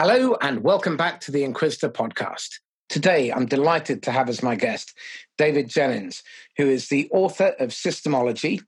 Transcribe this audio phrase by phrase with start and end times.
[0.00, 2.60] Hello, and welcome back to the Inquisitor podcast.
[2.88, 4.96] Today, I'm delighted to have as my guest
[5.36, 6.22] David Jenyns,
[6.56, 8.62] who is the author of Systemology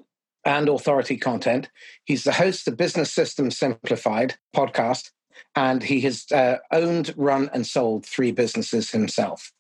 [0.45, 1.71] and Authority Content.
[2.05, 5.13] He's the host of Business Systems Simplified podcast,
[5.55, 9.53] and he has uh, owned, run, and sold three businesses himself.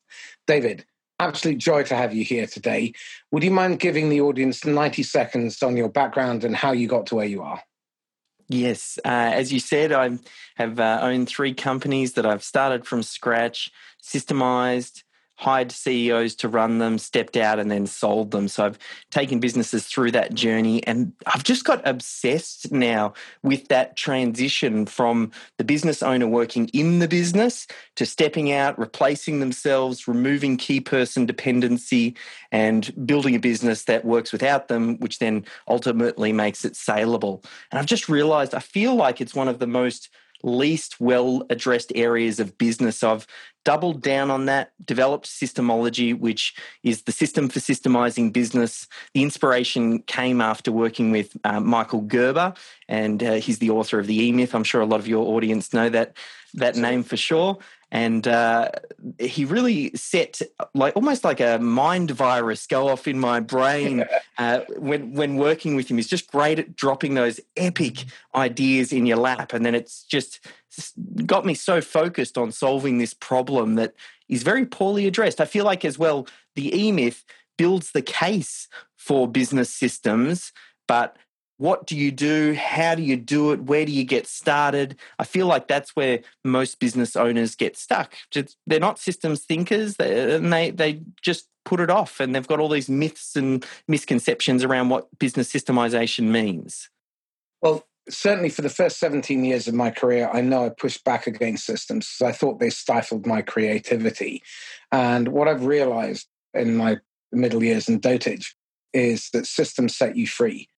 [0.48, 0.84] David,
[1.20, 2.94] absolute joy to have you here today.
[3.30, 7.06] Would you mind giving the audience 90 seconds on your background and how you got
[7.06, 7.62] to where you are?
[8.52, 10.18] Yes, uh, as you said, I
[10.56, 13.70] have uh, owned three companies that I've started from scratch,
[14.02, 15.04] systemized,
[15.40, 18.46] hired CEOs to run them, stepped out, and then sold them.
[18.46, 18.78] So I've
[19.10, 20.86] taken businesses through that journey.
[20.86, 26.98] And I've just got obsessed now with that transition from the business owner working in
[26.98, 27.66] the business
[27.96, 32.14] to stepping out, replacing themselves, removing key person dependency,
[32.52, 37.42] and building a business that works without them, which then ultimately makes it saleable.
[37.72, 40.10] And I've just realized I feel like it's one of the most
[40.42, 43.02] least well addressed areas of business.
[43.02, 43.26] I've
[43.64, 48.86] doubled down on that, developed Systemology, which is the system for systemizing business.
[49.14, 52.54] The inspiration came after working with uh, Michael Gerber,
[52.88, 54.54] and uh, he's the author of the E Myth.
[54.54, 56.16] I'm sure a lot of your audience know that
[56.54, 57.58] that name for sure
[57.92, 58.70] and uh,
[59.18, 60.40] he really set
[60.74, 64.04] like almost like a mind virus go off in my brain
[64.38, 65.96] uh, when when working with him.
[65.96, 70.46] He's just great at dropping those epic ideas in your lap, and then it's just
[71.26, 73.94] got me so focused on solving this problem that
[74.28, 75.40] is very poorly addressed.
[75.40, 77.24] I feel like as well the E Myth
[77.58, 80.52] builds the case for business systems,
[80.86, 81.16] but
[81.60, 82.54] what do you do?
[82.54, 83.64] How do you do it?
[83.64, 84.96] Where do you get started?
[85.18, 88.14] I feel like that's where most business owners get stuck.
[88.66, 92.70] They're not systems thinkers, and they they just put it off, and they've got all
[92.70, 96.88] these myths and misconceptions around what business systemization means.
[97.60, 101.26] Well, certainly for the first 17 years of my career, I know I pushed back
[101.26, 102.08] against systems.
[102.08, 104.42] because I thought they stifled my creativity.
[104.90, 107.00] And what I've realized in my
[107.32, 108.54] middle years and dotage
[108.94, 110.70] is that systems set you free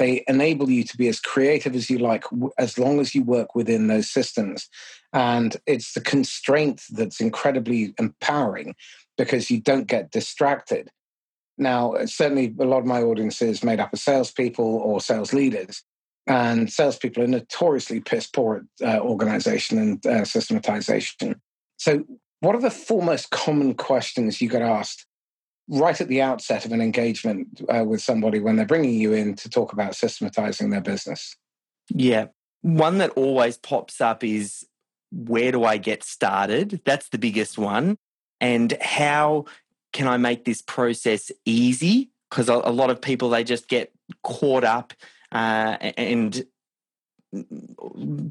[0.00, 2.24] they enable you to be as creative as you like
[2.56, 4.66] as long as you work within those systems.
[5.12, 8.74] And it's the constraint that's incredibly empowering
[9.18, 10.88] because you don't get distracted.
[11.58, 15.84] Now certainly a lot of my audience is made up of salespeople or sales leaders
[16.26, 21.42] and salespeople are notoriously piss poor at uh, organization and uh, systematization.
[21.76, 22.04] So
[22.40, 25.04] what are the four most common questions you get asked
[25.70, 29.34] right at the outset of an engagement uh, with somebody when they're bringing you in
[29.36, 31.36] to talk about systematizing their business?
[31.88, 32.26] Yeah.
[32.62, 34.66] One that always pops up is
[35.12, 36.80] where do I get started?
[36.84, 37.96] That's the biggest one.
[38.40, 39.46] And how
[39.92, 42.10] can I make this process easy?
[42.28, 43.92] Because a, lot of people, they just get
[44.22, 44.92] caught up
[45.32, 46.44] uh, and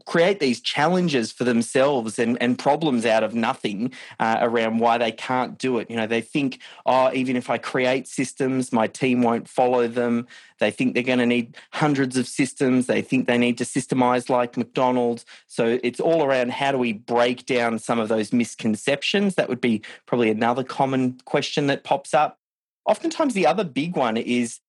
[0.05, 5.11] create these challenges for themselves and, and problems out of nothing uh, around why they
[5.11, 5.89] can't do it.
[5.89, 10.27] You know, they think, oh, even if I create systems, my team won't follow them.
[10.59, 12.87] They think they're going to need hundreds of systems.
[12.87, 15.25] They think they need to systemize like McDonald's.
[15.47, 19.35] So it's all around how do we break down some of those misconceptions?
[19.35, 22.37] That would be probably another common question that pops up.
[22.85, 24.59] Oftentimes, the other big one is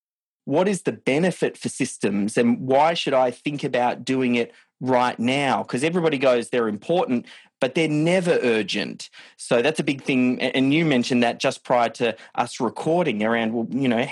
[0.51, 5.17] what is the benefit for systems and why should I think about doing it right
[5.17, 5.63] now?
[5.63, 7.27] Because everybody goes, they're important,
[7.61, 9.11] but they're never urgent.
[9.37, 10.43] So that's a big thing.
[10.43, 14.09] And you mentioned that just prior to us recording around, well, you know,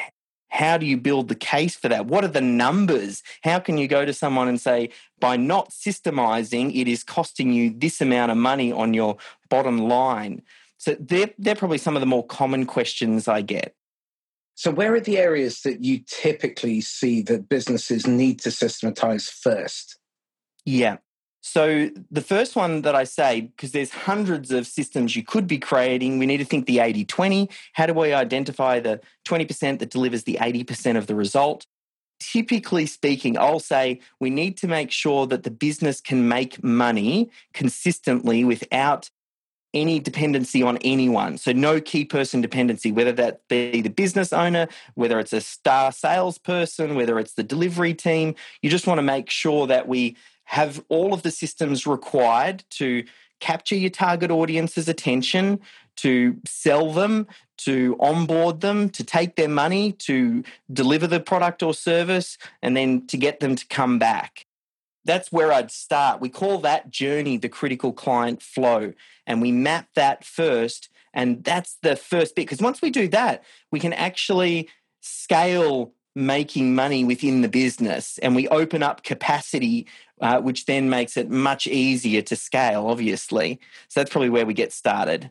[0.47, 2.07] how do you build the case for that?
[2.07, 3.25] What are the numbers?
[3.43, 7.75] How can you go to someone and say, by not systemizing, it is costing you
[7.77, 9.17] this amount of money on your
[9.51, 10.43] bottom line?
[10.77, 13.75] So they're, they're probably some of the more common questions I get.
[14.59, 20.01] So, where are the areas that you typically see that businesses need to systematize first?
[20.65, 20.97] Yeah.
[21.43, 25.59] So, the first one that I say, because there's hundreds of systems you could be
[25.59, 27.49] creating, we need to think the 80 20.
[27.75, 31.65] How do we identify the 20% that delivers the 80% of the result?
[32.19, 37.31] Typically speaking, I'll say we need to make sure that the business can make money
[37.55, 39.09] consistently without
[39.75, 41.39] any dependency on anyone.
[41.39, 45.93] So no key person dependency, whether that be the business owner, whether it's a star
[45.93, 48.35] salesperson, whether it's the delivery team.
[48.63, 53.05] You just want to make sure that we have all of the systems required to
[53.41, 55.61] capture your target audience's attention,
[55.97, 57.27] to sell them,
[57.59, 60.43] to onboard them, to take their money, to
[60.73, 64.47] deliver the product or service, and then to get them to come back
[65.05, 66.21] that's where I'd start.
[66.21, 68.93] We call that journey the critical client flow,
[69.27, 70.89] and we map that first.
[71.15, 72.43] And that's the first bit.
[72.43, 73.43] Because once we do that,
[73.73, 74.69] we can actually
[75.01, 79.87] scale making money within the business and we open up capacity,
[80.21, 83.61] uh, which then makes it much easier to scale, obviously.
[83.89, 85.31] So that's probably where we get started.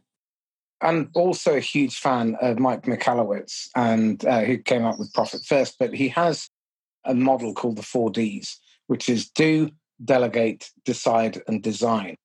[0.81, 5.43] I'm also a huge fan of Mike Michalowicz, and uh, who came up with Profit
[5.43, 6.49] First, but he has
[7.03, 9.69] a model called the four Ds, which is do,
[10.03, 12.17] delegate, decide, and design.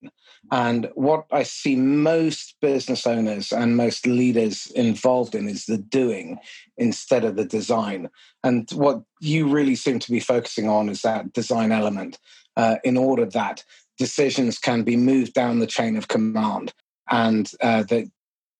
[0.51, 6.39] And what I see most business owners and most leaders involved in is the doing
[6.77, 8.11] instead of the design.
[8.43, 12.19] And what you really seem to be focusing on is that design element
[12.57, 13.65] uh, in order that
[13.99, 16.75] decisions can be moved down the chain of command
[17.11, 18.11] and uh, the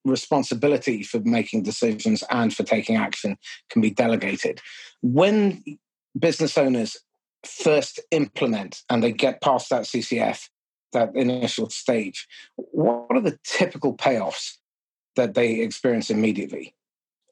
[0.05, 3.37] responsibility for making decisions and for taking action
[3.71, 4.61] can be delegated.
[5.01, 5.63] When
[6.19, 6.97] business owners
[7.45, 10.49] first implement and they get past that CCF,
[10.93, 14.57] that initial stage, what are the typical payoffs
[15.17, 16.75] that they experience immediately?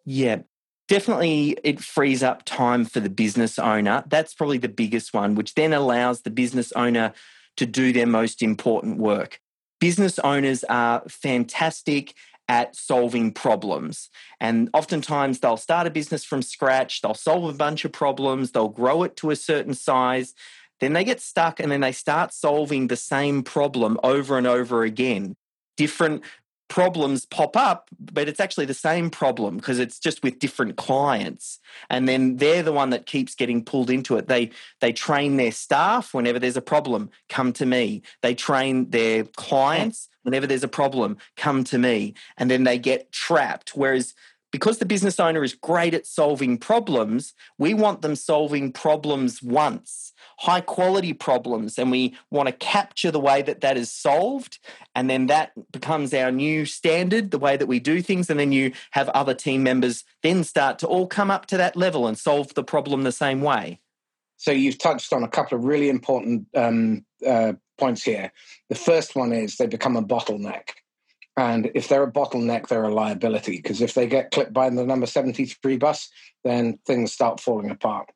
[0.05, 0.41] Yeah,
[0.89, 4.05] definitely it frees up time for the business owner.
[4.09, 7.13] That's probably the biggest one, which then allows the business owner
[7.57, 9.41] to do their most important work.
[9.81, 12.15] Business owners are fantastic
[12.51, 14.11] at solving problems.
[14.41, 18.69] And oftentimes they'll start a business from scratch, they'll solve a bunch of problems, they'll
[18.69, 20.35] grow it to a certain size.
[20.81, 24.83] Then they get stuck and then they start solving the same problem over and over
[24.83, 25.37] again.
[25.77, 26.25] Different
[26.69, 31.61] problems pop up, but it's actually the same problem because it's just with different clients.
[31.89, 34.27] And then they're the one that keeps getting pulled into it.
[34.27, 34.51] They
[34.81, 38.03] they train their staff whenever there's a problem, come to me.
[38.23, 42.15] They train their clients whenever there's a problem, come to me.
[42.37, 43.71] And then they get trapped.
[43.71, 44.15] Whereas
[44.53, 50.13] because the business owner is great at solving problems, we want them solving problems once,
[50.39, 54.59] high quality problems, and we want to capture the way that that is solved.
[54.95, 58.29] And then that becomes our new standard, the way that we do things.
[58.29, 61.77] And then you have other team members then start to all come up to that
[61.77, 63.81] level and solve the problem the same way.
[64.37, 68.31] So you've touched on a couple of really important um, uh, points here.
[68.69, 70.71] The first one is they become a bottleneck.
[71.37, 74.85] And if they're a bottleneck, they're a liability because if they get clipped by the
[74.85, 76.11] number 73 bus,
[76.45, 78.11] then things start falling apart.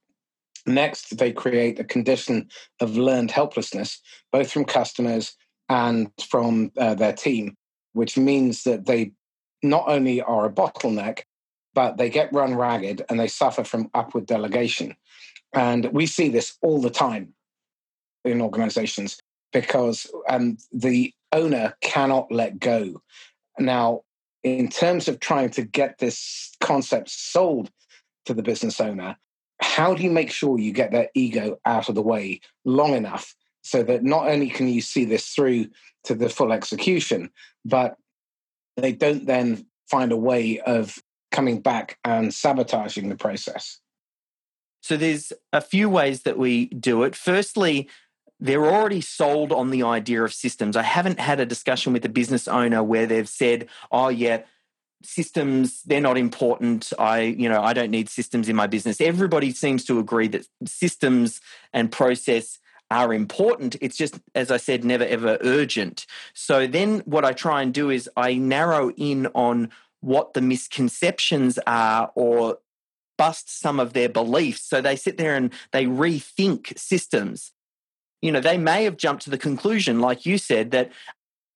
[0.66, 2.49] Next, they create a condition
[2.81, 4.00] of learned helplessness,
[4.31, 5.37] both from customers
[5.69, 7.56] and from uh, their team,
[7.93, 9.12] which means that they
[9.62, 11.22] not only are a bottleneck,
[11.75, 14.96] but they get run ragged and they suffer from upward delegation.
[15.52, 17.34] And we see this all the time
[18.25, 19.19] in organizations
[19.55, 23.01] because um, the owner cannot let go.
[23.59, 24.03] Now,
[24.43, 27.71] in terms of trying to get this concept sold
[28.27, 29.17] to the business owner,
[29.62, 33.35] how do you make sure you get their ego out of the way long enough
[33.62, 35.69] so that not only can you see this through
[36.03, 37.31] to the full execution,
[37.65, 37.97] but
[38.77, 40.99] they don't then find a way of
[41.31, 43.81] coming back and sabotaging the process?
[44.81, 47.17] So there's a few ways that we do it.
[47.17, 47.89] Firstly,
[48.44, 50.76] they're already sold on the idea of systems.
[50.76, 54.43] I haven't had a discussion with a business owner where they've said, "Oh yeah,
[55.02, 56.93] systems they're not important.
[56.99, 60.46] I, you know, I don't need systems in my business." Everybody seems to agree that
[60.67, 61.41] systems
[61.73, 62.58] and process
[62.91, 63.76] are important.
[63.81, 66.05] It's just, as I said, never ever urgent.
[66.35, 69.70] So then what I try and do is I narrow in on
[70.00, 72.58] what the misconceptions are or
[73.17, 74.69] bust some of their beliefs.
[74.69, 77.54] So they sit there and they rethink systems
[78.25, 80.91] you know, they may have jumped to the conclusion, like you said, that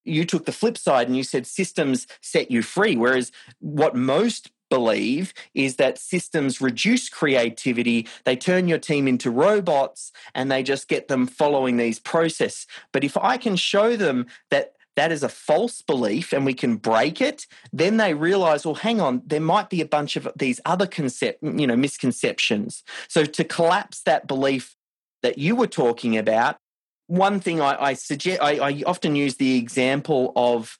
[0.05, 2.95] you took the flip side and you said systems set you free.
[2.95, 8.07] Whereas what most believe is that systems reduce creativity.
[8.23, 12.67] They turn your team into robots and they just get them following these process.
[12.91, 16.75] But if I can show them that that is a false belief and we can
[16.75, 20.61] break it, then they realize, well, hang on, there might be a bunch of these
[20.65, 22.83] other concept, you know, misconceptions.
[23.07, 24.75] So to collapse that belief
[25.23, 26.57] that you were talking about,
[27.07, 30.77] one thing I, I suggest, I, I, often use the example of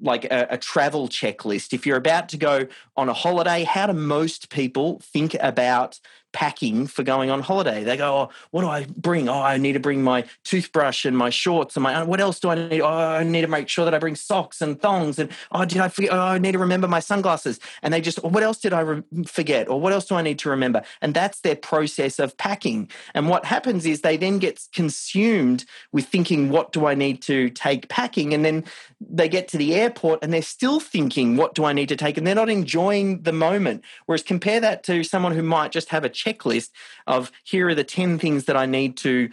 [0.00, 1.72] like a, a, travel checklist.
[1.72, 5.98] If you're about to go on a holiday, how do most people think about
[6.32, 7.84] packing for going on holiday.
[7.84, 9.28] They go, oh, what do I bring?
[9.28, 12.48] Oh, I need to bring my toothbrush and my shorts and my, what else do
[12.48, 12.80] I need?
[12.80, 15.18] Oh, I need to make sure that I bring socks and thongs.
[15.18, 16.12] And oh, did I forget?
[16.12, 17.60] Oh, I need to remember my sunglasses.
[17.82, 19.68] And they just, what else did I re- forget?
[19.68, 20.82] Or what else do I need to remember?
[21.00, 22.90] And that's their process of packing.
[23.14, 27.50] And what happens is they then get consumed with thinking, what do I need to
[27.50, 28.34] take packing?
[28.34, 28.64] And then
[29.00, 32.16] they get to the airport and they're still thinking, what do I need to take?
[32.16, 33.84] And they're not enjoying the moment.
[34.06, 36.70] Whereas compare that to someone who might just have a checklist
[37.06, 39.30] of here are the 10 things that I need to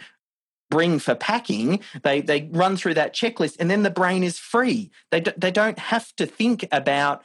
[0.70, 4.90] bring for packing they they run through that checklist and then the brain is free
[5.10, 7.24] they d- they don't have to think about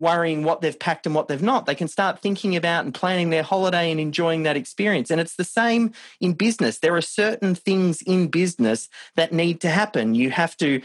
[0.00, 1.66] worrying what they've packed and what they've not.
[1.66, 5.10] They can start thinking about and planning their holiday and enjoying that experience.
[5.10, 6.78] And it's the same in business.
[6.78, 10.14] There are certain things in business that need to happen.
[10.14, 10.82] You have to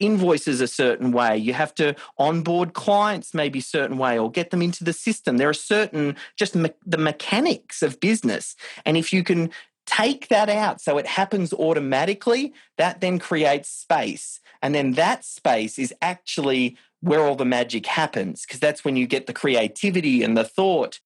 [0.00, 1.36] invoices a certain way.
[1.36, 5.36] You have to onboard clients maybe a certain way or get them into the system.
[5.36, 8.56] There are certain just me- the mechanics of business.
[8.84, 9.50] And if you can
[9.86, 14.40] take that out so it happens automatically, that then creates space.
[14.62, 19.06] And then that space is actually where all the magic happens because that's when you
[19.06, 21.00] get the creativity and the thought.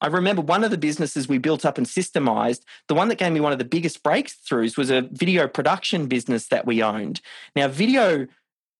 [0.00, 3.32] I remember one of the businesses we built up and systemized, the one that gave
[3.32, 7.20] me one of the biggest breakthroughs was a video production business that we owned.
[7.56, 8.28] Now, video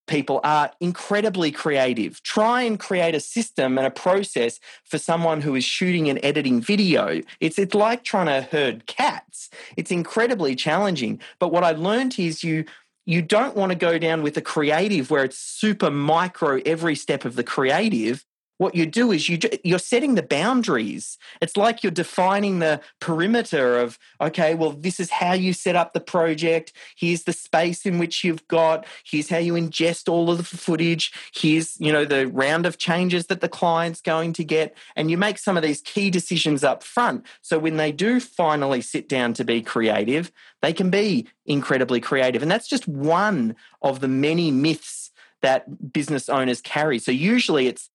[0.07, 2.23] people are incredibly creative.
[2.23, 6.61] Try and create a system and a process for someone who is shooting and editing
[6.61, 7.21] video.
[7.41, 9.51] It's, it's like trying to herd cats.
[9.77, 11.21] It's incredibly challenging.
[11.39, 12.65] But what I learned is you
[13.05, 17.25] you don't want to go down with a creative where it's super micro every step
[17.25, 18.23] of the creative
[18.59, 21.19] what you do is you you're setting the boundaries.
[21.41, 25.93] It's like you're defining the perimeter of okay well this is how you set up
[25.93, 26.73] the project.
[26.97, 28.87] Here's the space in which you've got.
[29.05, 31.13] Here's how you ingest all of the footage.
[31.35, 34.77] Here's you know the round of changes that the client's going to get.
[34.95, 37.25] And you make some of these key decisions up front.
[37.41, 40.31] So when they do finally sit down to be creative
[40.63, 42.43] they can be incredibly creative.
[42.43, 45.11] And that's just one of the many myths
[45.41, 46.99] that business owners carry.
[46.99, 47.91] So usually it's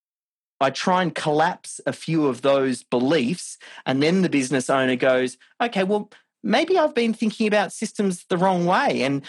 [0.64, 3.58] I try and collapse a few of those beliefs.
[3.86, 6.10] And then the business owner goes, okay, well,
[6.44, 9.04] maybe I've been thinking about systems the wrong way.
[9.04, 9.24] And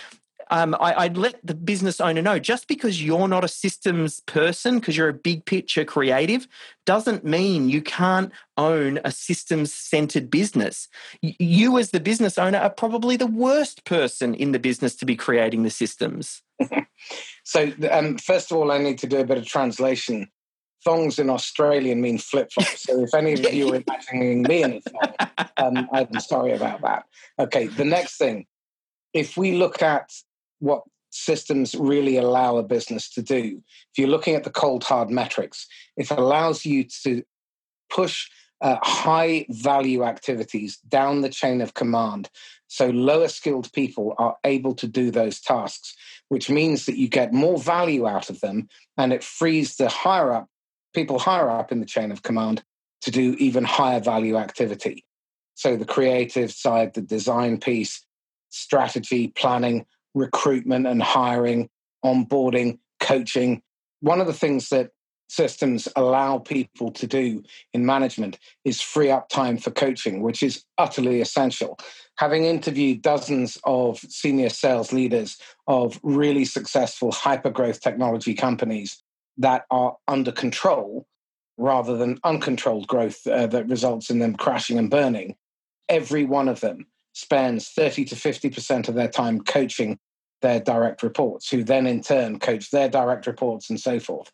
[0.50, 4.78] um, I, would let the business owner know just because you're not a systems person,
[4.78, 6.46] because you're a big picture creative,
[6.86, 10.88] doesn't mean you can't own a systems centered business.
[11.22, 15.16] You, as the business owner, are probably the worst person in the business to be
[15.16, 16.42] creating the systems.
[17.44, 20.28] so, um, first of all, I need to do a bit of translation
[20.84, 22.82] thongs in Australian mean flip flops.
[22.82, 26.82] So if any of you are imagining me in a thong, um, I'm sorry about
[26.82, 27.04] that.
[27.38, 28.46] Okay, the next thing,
[29.12, 30.12] if we look at
[30.60, 33.62] what systems really allow a business to do,
[33.92, 37.22] if you're looking at the cold hard metrics, it allows you to
[37.90, 38.28] push
[38.60, 42.30] uh, high value activities down the chain of command.
[42.66, 45.94] So lower skilled people are able to do those tasks,
[46.28, 50.32] which means that you get more value out of them and it frees the higher
[50.32, 50.48] up
[50.94, 52.62] people higher up in the chain of command
[53.02, 55.04] to do even higher value activity.
[55.54, 58.04] So the creative side, the design piece,
[58.50, 59.84] strategy, planning,
[60.14, 61.68] recruitment and hiring,
[62.04, 63.62] onboarding, coaching.
[64.00, 64.90] One of the things that
[65.28, 70.64] systems allow people to do in management is free up time for coaching, which is
[70.78, 71.78] utterly essential.
[72.18, 79.02] Having interviewed dozens of senior sales leaders of really successful hyper growth technology companies,
[79.38, 81.06] that are under control
[81.56, 85.36] rather than uncontrolled growth uh, that results in them crashing and burning,
[85.88, 89.98] every one of them spends 30 to 50% of their time coaching
[90.42, 94.30] their direct reports, who then in turn coach their direct reports and so forth.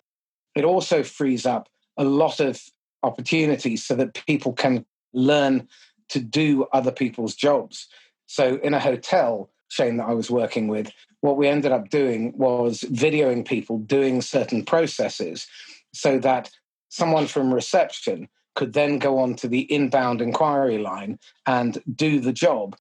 [0.54, 2.60] It also frees up a lot of
[3.02, 5.68] opportunities so that people can learn
[6.08, 7.86] to do other people's jobs.
[8.26, 12.36] So in a hotel chain that I was working with, what we ended up doing
[12.36, 15.46] was videoing people doing certain processes
[15.94, 16.50] so that
[16.88, 22.32] someone from reception could then go on to the inbound inquiry line and do the
[22.32, 22.76] job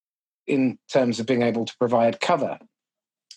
[0.48, 2.58] in terms of being able to provide cover.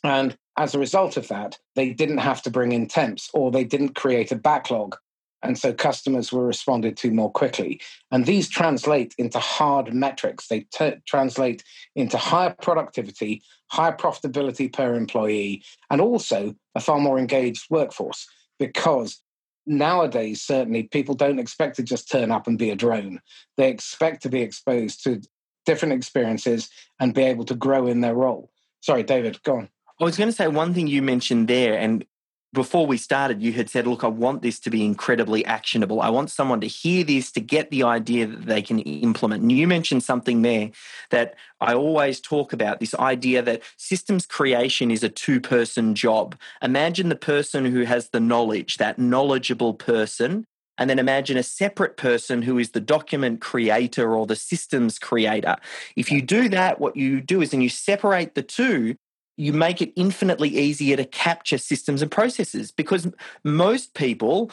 [0.02, 3.64] And as a result of that, they didn't have to bring in temps or they
[3.64, 4.97] didn't create a backlog
[5.42, 7.80] and so customers were responded to more quickly.
[8.11, 10.49] And these translate into hard metrics.
[10.49, 11.64] They t- translate
[11.96, 18.26] into higher productivity, higher profitability per employee, and also a far more engaged workforce
[18.58, 19.20] because
[19.66, 23.20] nowadays, certainly, people don't expect to just turn up and be a drone.
[23.56, 25.20] They expect to be exposed to
[25.64, 26.68] different experiences
[27.00, 28.50] and be able to grow in their role.
[28.80, 29.68] Sorry, David, go on.
[30.00, 32.04] I was going to say one thing you mentioned there, and
[32.52, 36.02] before we started, you had said, Look, I want this to be incredibly actionable.
[36.02, 39.42] I want someone to hear this to get the idea that they can implement.
[39.42, 40.71] And you mentioned something there
[41.11, 46.37] that I always talk about this idea that systems creation is a two person job.
[46.61, 50.44] Imagine the person who has the knowledge, that knowledgeable person.
[50.78, 55.56] And then imagine a separate person who is the document creator or the systems creator.
[55.97, 58.97] If you do that, what you do is, and you separate the two,
[59.42, 63.08] you make it infinitely easier to capture systems and processes because
[63.42, 64.50] most people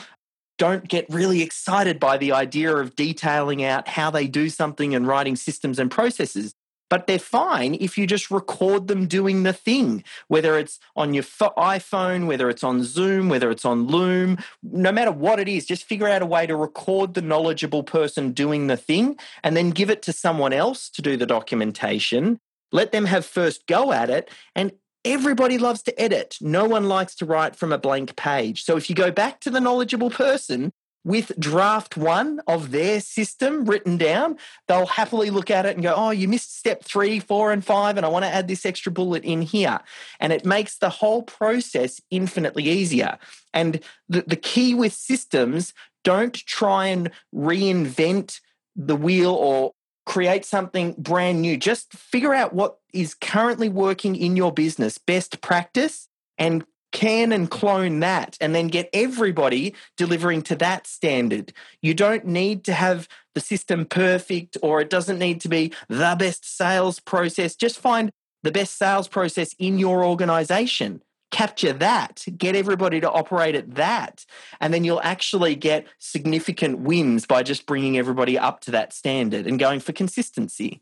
[0.58, 5.08] don't get really excited by the idea of detailing out how they do something and
[5.08, 6.53] writing systems and processes.
[6.89, 11.22] but they're fine if you just record them doing the thing, whether it's on your
[11.24, 15.84] iPhone, whether it's on Zoom, whether it's on Loom, no matter what it is, just
[15.84, 19.91] figure out a way to record the knowledgeable person doing the thing and then give
[19.91, 22.39] it to someone else to do the documentation.
[22.71, 24.29] Let them have first go at it.
[24.55, 24.71] And
[25.05, 26.38] everybody loves to edit.
[26.41, 28.63] No one likes to write from a blank page.
[28.63, 30.71] So if you go back to the knowledgeable person,
[31.05, 35.93] with draft one of their system written down, they'll happily look at it and go,
[35.95, 38.91] Oh, you missed step three, four, and five, and I want to add this extra
[38.91, 39.79] bullet in here.
[40.19, 43.17] And it makes the whole process infinitely easier.
[43.53, 45.73] And the, the key with systems,
[46.03, 48.39] don't try and reinvent
[48.75, 49.73] the wheel or
[50.06, 51.58] create something brand new.
[51.58, 57.51] Just figure out what is currently working in your business, best practice, and can and
[57.51, 61.53] clone that and then get everybody delivering to that standard.
[61.82, 66.15] You don't need to have the system perfect or it doesn't need to be the
[66.18, 67.56] best sales process.
[67.56, 68.12] Just find
[68.44, 71.01] the best sales process in your organization.
[71.31, 74.25] Capture that, get everybody to operate at that,
[74.59, 79.45] and then you'll actually get significant wins by just bringing everybody up to that standard
[79.45, 80.81] and going for consistency.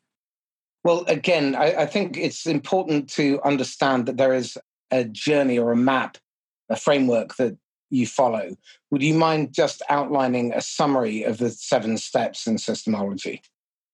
[0.85, 4.57] Well, again, I, I think it's important to understand that there is
[4.89, 6.17] a journey or a map,
[6.69, 7.57] a framework that
[7.89, 8.55] you follow.
[8.91, 13.41] Would you mind just outlining a summary of the seven steps in systemology?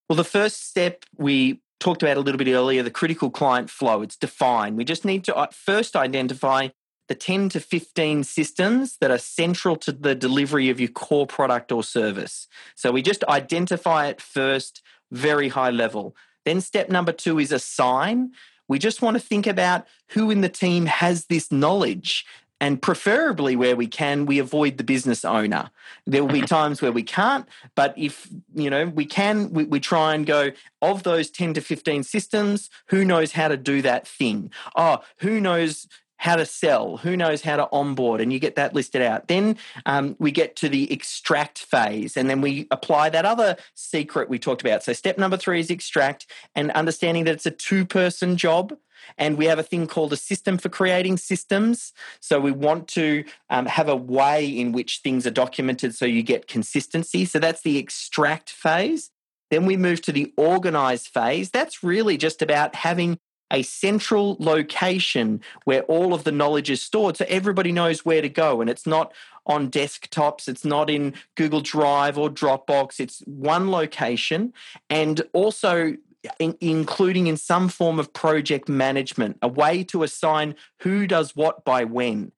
[0.08, 4.02] Well, the first step we talked about a little bit earlier the critical client flow.
[4.02, 4.78] It's defined.
[4.78, 6.70] We just need to uh, first identify
[7.10, 11.72] the 10 to 15 systems that are central to the delivery of your core product
[11.72, 12.48] or service.
[12.76, 16.16] So we just identify it first, very high level.
[16.46, 18.32] Then step number two is assign.
[18.68, 22.26] We just want to think about who in the team has this knowledge.
[22.62, 25.70] And preferably, where we can, we avoid the business owner.
[26.06, 27.46] There will be times where we can't,
[27.76, 31.62] but if you know we can, we, we try and go of those ten to
[31.62, 32.70] fifteen systems.
[32.88, 34.52] Who knows how to do that thing?
[34.76, 35.88] Oh, who knows
[36.24, 39.28] how to sell, who knows how to onboard, and you get that listed out.
[39.28, 44.30] Then um, we get to the extract phase, and then we apply that other secret
[44.30, 44.84] we talked about.
[44.84, 46.26] So, step number three is extract,
[46.56, 48.78] and understanding that it's a two person job.
[49.18, 51.92] And we have a thing called a system for creating systems.
[52.22, 56.24] So we want to um, have a way in which things are documented so you
[56.24, 57.26] get consistency.
[57.26, 59.12] So that's the extract phase.
[59.52, 61.52] Then we move to the organize phase.
[61.52, 63.20] That's really just about having
[63.54, 68.30] a central location where all of the knowledge is stored so everybody knows where to
[68.30, 69.14] go and it's not
[69.46, 74.52] on desktops it's not in google drive or dropbox it's one location
[74.90, 75.96] and also
[76.40, 81.64] in, including in some form of project management a way to assign who does what
[81.64, 82.32] by when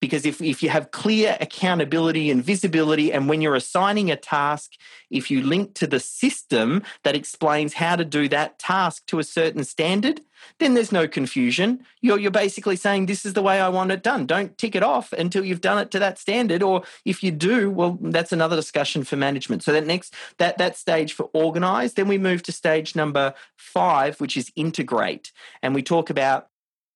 [0.00, 4.72] because if, if you have clear accountability and visibility, and when you're assigning a task,
[5.10, 9.24] if you link to the system that explains how to do that task to a
[9.24, 10.22] certain standard,
[10.58, 11.84] then there's no confusion.
[12.00, 14.26] You're, you're basically saying, This is the way I want it done.
[14.26, 16.62] Don't tick it off until you've done it to that standard.
[16.62, 19.62] Or if you do, well, that's another discussion for management.
[19.62, 24.20] So that next, that, that stage for organize, then we move to stage number five,
[24.20, 25.32] which is integrate.
[25.62, 26.49] And we talk about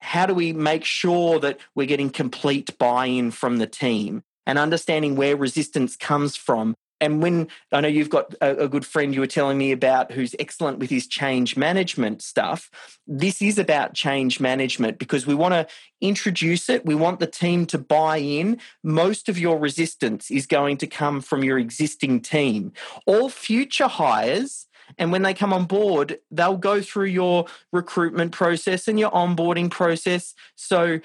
[0.04, 4.58] how do we make sure that we're getting complete buy in from the team and
[4.58, 6.74] understanding where resistance comes from?
[7.00, 10.12] And when I know you've got a, a, good friend you were telling me about
[10.12, 12.70] who's excellent with his change management stuff,
[13.06, 15.66] this is about change management because we want to
[16.00, 16.86] introduce it.
[16.86, 18.60] We want the team to buy in.
[18.82, 22.72] Most of your resistance is going to come from your existing team.
[23.06, 24.66] All future hires
[24.98, 29.70] and when they come on board, they'll go through your recruitment process and your onboarding
[29.70, 30.34] process.
[30.56, 31.00] So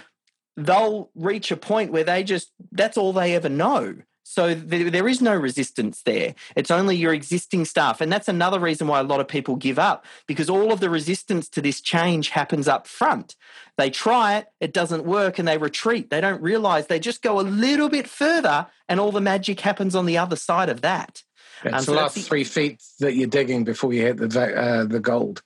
[0.57, 3.95] they'll reach a point where they just, that's all they ever know.
[4.23, 6.35] So there, is no resistance there.
[6.55, 7.99] It's only your existing staff.
[7.99, 10.89] And that's another reason why a lot of people give up because all of the
[10.91, 13.35] resistance to this change happens up front.
[13.79, 16.11] They try it, it doesn't work, and they retreat.
[16.11, 19.95] They don't realize they just go a little bit further, and all the magic happens
[19.95, 21.23] on the other side of that.
[21.63, 24.85] It's um, so the last three feet that you're digging before you hit the uh,
[24.85, 25.41] the gold.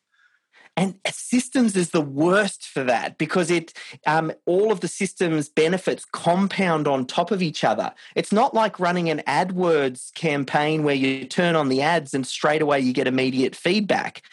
[0.75, 3.73] And systems is the worst for that because it
[4.07, 7.93] um, all of the systems benefits compound on top of each other.
[8.15, 12.61] It's not like running an AdWords campaign where you turn on the ads and straight
[12.61, 14.23] away you get immediate feedback.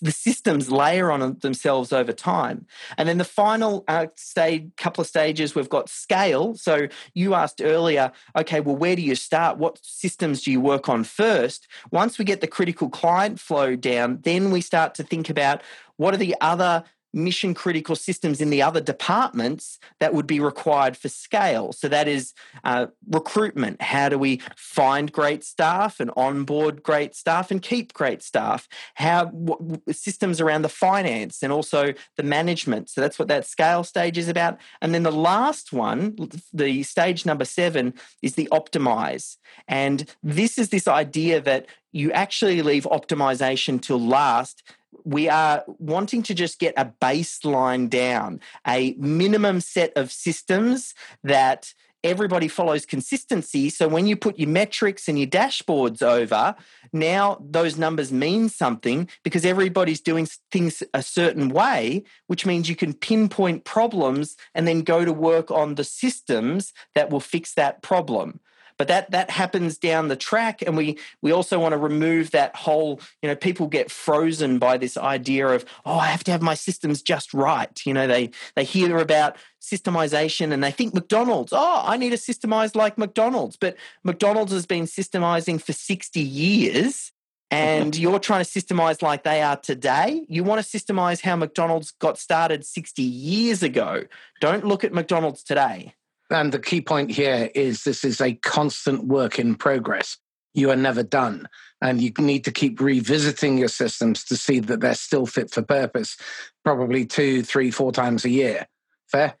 [0.00, 2.66] The systems layer on themselves over time.
[2.96, 6.54] And then the final uh, stage, couple of stages, we've got scale.
[6.54, 9.58] So you asked earlier, okay, well, where do you start?
[9.58, 11.66] What systems do you work on first?
[11.90, 15.62] Once we get the critical client flow down, then we start to think about
[16.00, 16.82] what are the other
[17.12, 21.72] mission critical systems in the other departments that would be required for scale.
[21.72, 22.32] So that is
[22.64, 23.82] uh, recruitment.
[23.82, 28.68] How do we find great staff and onboard great staff and keep great staff?
[28.94, 29.60] How what,
[29.94, 32.88] systems around the finance and also the management.
[32.88, 34.58] So that's what that scale stage is about.
[34.80, 36.16] And then the last one,
[36.52, 39.36] the stage number seven, is the optimize.
[39.68, 44.62] And this is this idea that you actually leave optimization till last
[45.04, 51.72] we are wanting to just get a baseline down, a minimum set of systems that
[52.02, 53.68] everybody follows consistency.
[53.68, 56.54] So when you put your metrics and your dashboards over,
[56.92, 62.76] now those numbers mean something because everybody's doing things a certain way, which means you
[62.76, 67.82] can pinpoint problems and then go to work on the systems that will fix that
[67.82, 68.40] problem
[68.80, 72.56] but that that happens down the track and we we also want to remove that
[72.56, 76.40] whole you know people get frozen by this idea of oh i have to have
[76.40, 81.52] my systems just right you know they they hear about systemization and they think mcdonald's
[81.54, 87.12] oh i need to systemize like mcdonald's but mcdonald's has been systemizing for 60 years
[87.50, 90.24] and you're trying to systemize like they are today.
[90.28, 94.04] You want to systemize how McDonald's got started 60 years ago.
[94.40, 95.94] Don't look at McDonald's today.
[96.30, 100.16] And the key point here is this is a constant work in progress.
[100.54, 101.48] You are never done.
[101.82, 105.62] And you need to keep revisiting your systems to see that they're still fit for
[105.62, 106.16] purpose,
[106.64, 108.66] probably two, three, four times a year.
[109.10, 109.34] Fair?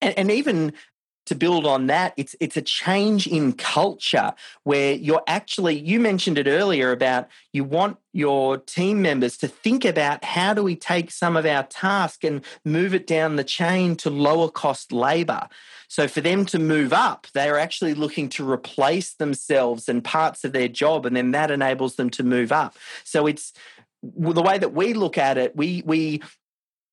[0.00, 0.72] And, and even
[1.30, 6.38] to build on that, it's it's a change in culture where you're actually you mentioned
[6.38, 11.12] it earlier about you want your team members to think about how do we take
[11.12, 15.48] some of our task and move it down the chain to lower cost labor.
[15.86, 20.42] So for them to move up, they are actually looking to replace themselves and parts
[20.42, 22.76] of their job, and then that enables them to move up.
[23.04, 23.52] So it's
[24.02, 25.54] the way that we look at it.
[25.54, 26.22] We we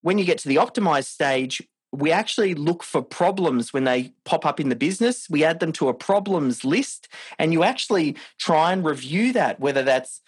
[0.04, 1.67] when you get to the optimized stage,
[1.98, 5.28] we actually look for problems when they pop up in the business.
[5.30, 7.08] We add them to a problems list,
[7.40, 10.22] and you actually try and review that, whether that's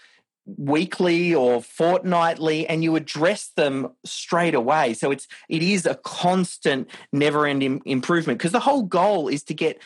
[0.57, 4.95] weekly or fortnightly and you address them straight away.
[4.95, 9.53] So it's it is a constant never ending improvement because the whole goal is to
[9.53, 9.79] get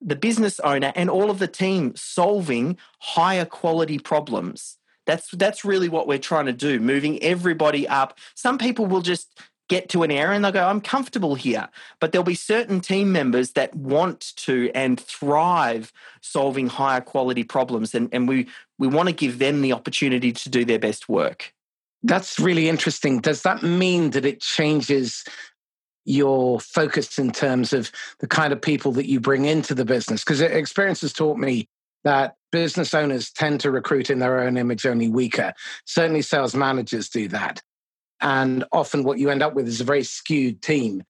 [0.00, 4.76] the business owner and all of the team solving higher quality problems.
[5.04, 8.16] That's that's really what we're trying to do moving everybody up.
[8.36, 9.36] Some people will just
[9.68, 11.68] get to an area and they'll go, I'm comfortable here.
[12.00, 17.94] But there'll be certain team members that want to and thrive solving higher quality problems.
[17.94, 18.48] And, and we,
[18.78, 21.52] we want to give them the opportunity to do their best work.
[22.02, 23.20] That's really interesting.
[23.20, 25.24] Does that mean that it changes
[26.04, 30.22] your focus in terms of the kind of people that you bring into the business?
[30.22, 31.66] Because uh, experience has taught me
[32.04, 35.54] that business owners tend to recruit in their own image only weaker.
[35.86, 37.62] Certainly, sales managers do that.
[38.20, 41.02] And often what you end up with is a very skewed team.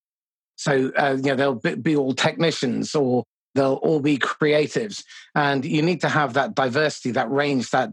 [0.57, 3.23] So, uh, you know, they'll be, all technicians or
[3.55, 5.03] they'll all be creatives.
[5.33, 7.91] And you need to have that diversity, that range, that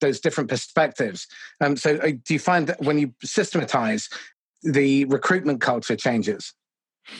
[0.00, 1.26] those different perspectives.
[1.60, 4.08] Um, so, uh, do you find that when you systematize,
[4.62, 6.52] the recruitment culture changes?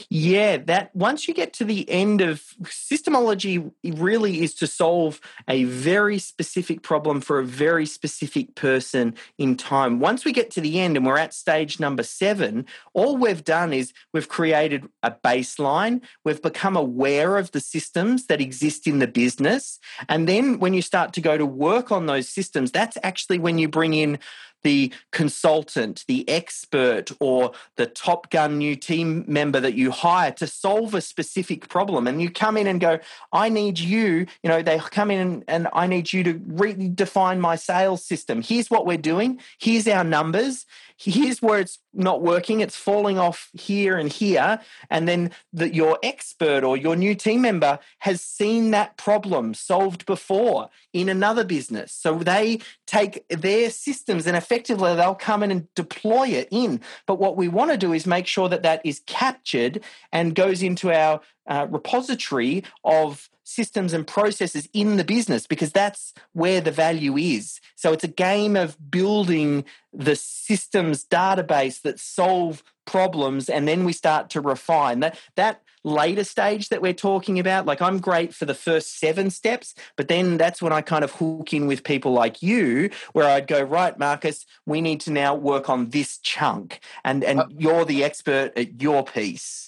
[0.09, 5.64] Yeah, that once you get to the end of systemology, really is to solve a
[5.64, 10.01] very specific problem for a very specific person in time.
[10.01, 13.72] Once we get to the end and we're at stage number seven, all we've done
[13.72, 19.07] is we've created a baseline, we've become aware of the systems that exist in the
[19.07, 19.79] business.
[20.09, 23.59] And then when you start to go to work on those systems, that's actually when
[23.59, 24.18] you bring in
[24.66, 30.48] the consultant, the expert, or the Top Gun new team member that you hire to
[30.48, 32.09] solve a specific problem.
[32.09, 32.98] And you come in and go,
[33.33, 37.55] I need you, you know, they come in and, I need you to redefine my
[37.55, 38.42] sales system.
[38.42, 43.50] Here's what we're doing, here's our numbers, here's where it's not working, it's falling off
[43.52, 44.61] here and here.
[44.90, 50.06] And then that your expert or your new team member has seen that problem solved
[50.06, 51.92] before in another business.
[51.92, 56.80] So they take their systems and effectively they'll come in and deploy it in.
[57.06, 59.82] But what we want to do is make sure that that is captured
[60.12, 66.12] and goes into our uh, repository of systems and processes in the business because that's
[66.32, 67.61] where the value is.
[67.76, 73.92] So it's a game of building the systems database that solve problems and then we
[73.92, 78.44] start to refine that that later stage that we're talking about like i'm great for
[78.44, 82.12] the first seven steps but then that's when i kind of hook in with people
[82.12, 86.78] like you where i'd go right marcus we need to now work on this chunk
[87.04, 89.66] and and uh, you're the expert at your piece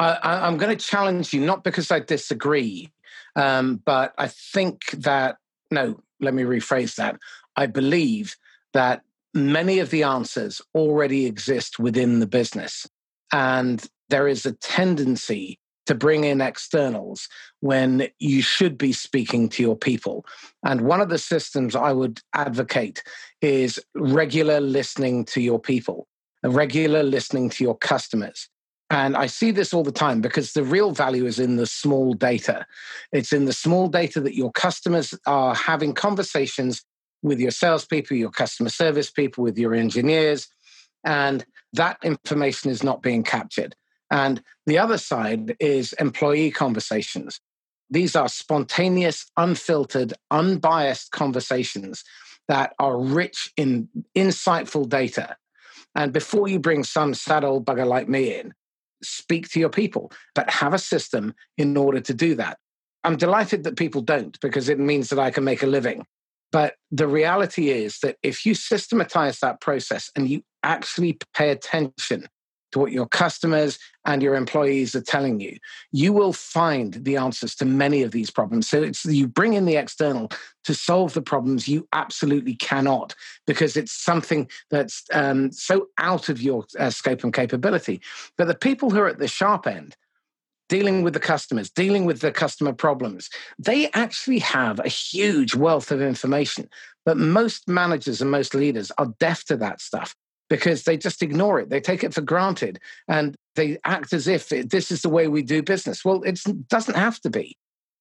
[0.00, 2.90] I, am going to challenge you, not because I disagree,
[3.36, 5.36] um, but I think that,
[5.70, 7.16] no, let me rephrase that.
[7.56, 8.36] I believe
[8.72, 9.02] that
[9.34, 12.86] many of the answers already exist within the business.
[13.32, 17.28] And there is a tendency to bring in externals
[17.60, 20.24] when you should be speaking to your people.
[20.64, 23.02] And one of the systems I would advocate
[23.40, 26.06] is regular listening to your people,
[26.44, 28.48] regular listening to your customers.
[28.90, 32.12] And I see this all the time because the real value is in the small
[32.12, 32.66] data.
[33.12, 36.84] It's in the small data that your customers are having conversations
[37.22, 40.48] with your salespeople, your customer service people, with your engineers.
[41.04, 43.76] And that information is not being captured.
[44.10, 47.40] And the other side is employee conversations.
[47.90, 52.02] These are spontaneous, unfiltered, unbiased conversations
[52.48, 55.36] that are rich in insightful data.
[55.94, 58.52] And before you bring some sad old bugger like me in,
[59.02, 62.58] speak to your people, but have a system in order to do that.
[63.04, 66.04] I'm delighted that people don't because it means that I can make a living.
[66.52, 72.26] But the reality is that if you systematize that process and you actually pay attention
[72.72, 75.56] to what your customers and your employees are telling you,
[75.92, 78.68] you will find the answers to many of these problems.
[78.68, 80.30] So it's you bring in the external
[80.64, 83.14] to solve the problems you absolutely cannot
[83.46, 88.00] because it's something that's um, so out of your uh, scope and capability.
[88.36, 89.96] But the people who are at the sharp end,
[90.68, 93.28] dealing with the customers, dealing with the customer problems,
[93.58, 96.68] they actually have a huge wealth of information.
[97.04, 100.14] But most managers and most leaders are deaf to that stuff
[100.50, 101.70] because they just ignore it.
[101.70, 105.42] They take it for granted and they act as if this is the way we
[105.42, 106.04] do business.
[106.04, 107.56] Well, it doesn't have to be.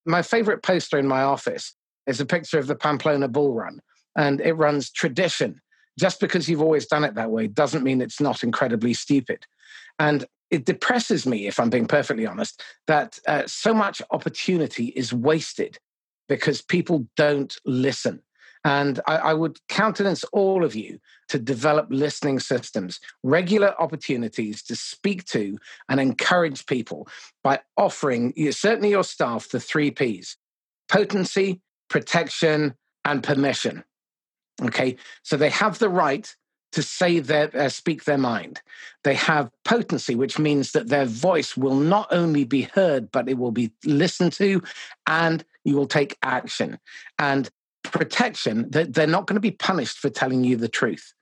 [0.05, 1.75] My favorite poster in my office
[2.07, 3.79] is a picture of the Pamplona Bull Run,
[4.17, 5.61] and it runs tradition.
[5.99, 9.45] Just because you've always done it that way doesn't mean it's not incredibly stupid.
[9.99, 15.13] And it depresses me, if I'm being perfectly honest, that uh, so much opportunity is
[15.13, 15.77] wasted
[16.27, 18.21] because people don't listen.
[18.65, 24.75] And I, I, would countenance all of you to develop listening systems, regular opportunities to
[24.75, 27.07] speak to and encourage people
[27.41, 30.35] by offering certainly your staff the three P's
[30.89, 33.83] potency, protection, and permission.
[34.61, 36.35] Okay, so they have the right
[36.71, 38.61] to say their uh, speak their mind.
[39.03, 43.37] They have potency, which means that their voice will not only be heard, but it
[43.37, 44.61] will be listened to,
[45.07, 46.77] and you will take action.
[47.17, 47.49] And
[47.91, 51.13] protection, that they're not going to be punished for telling you the truth.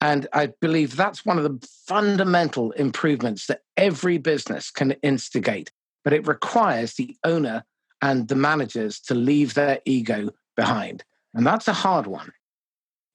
[0.00, 5.70] And I believe that's one of the fundamental improvements that every business can instigate.
[6.04, 7.64] But it requires the owner
[8.02, 11.02] and the managers to leave their ego behind.
[11.34, 12.32] And that's a hard one.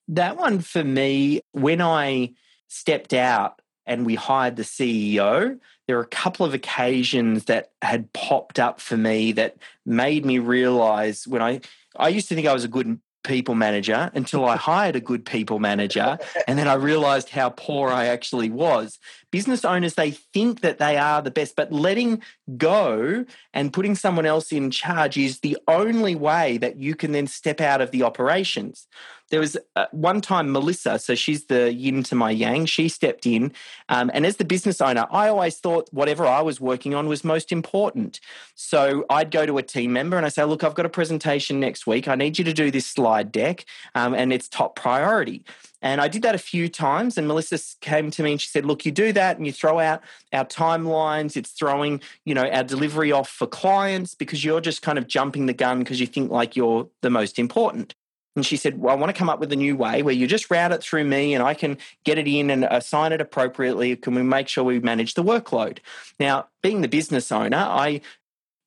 [0.07, 2.33] That one for me, when I
[2.67, 8.11] stepped out and we hired the CEO, there were a couple of occasions that had
[8.13, 11.59] popped up for me that made me realize when I
[11.97, 15.25] I used to think I was a good people manager until I hired a good
[15.25, 16.17] people manager.
[16.47, 18.97] And then I realized how poor I actually was.
[19.29, 22.21] Business owners, they think that they are the best, but letting
[22.57, 27.27] go and putting someone else in charge is the only way that you can then
[27.27, 28.87] step out of the operations.
[29.31, 33.25] There was uh, one time Melissa, so she's the yin to my yang, she stepped
[33.25, 33.53] in.
[33.89, 37.23] Um, and as the business owner, I always thought whatever I was working on was
[37.23, 38.19] most important.
[38.55, 41.59] So I'd go to a team member and I say, Look, I've got a presentation
[41.59, 42.07] next week.
[42.07, 43.65] I need you to do this slide deck,
[43.95, 45.43] um, and it's top priority.
[45.81, 47.17] And I did that a few times.
[47.17, 49.79] And Melissa came to me and she said, Look, you do that and you throw
[49.79, 50.01] out
[50.33, 51.35] our timelines.
[51.35, 55.45] It's throwing, you know, our delivery off for clients because you're just kind of jumping
[55.45, 57.95] the gun because you think like you're the most important.
[58.35, 60.27] And she said, Well, I want to come up with a new way where you
[60.27, 63.95] just route it through me and I can get it in and assign it appropriately.
[63.95, 65.79] Can we make sure we manage the workload?
[66.19, 68.01] Now, being the business owner, I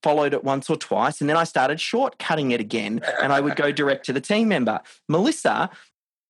[0.03, 3.57] followed it once or twice and then I started shortcutting it again and I would
[3.57, 4.81] go direct to the team member.
[5.09, 5.70] Melissa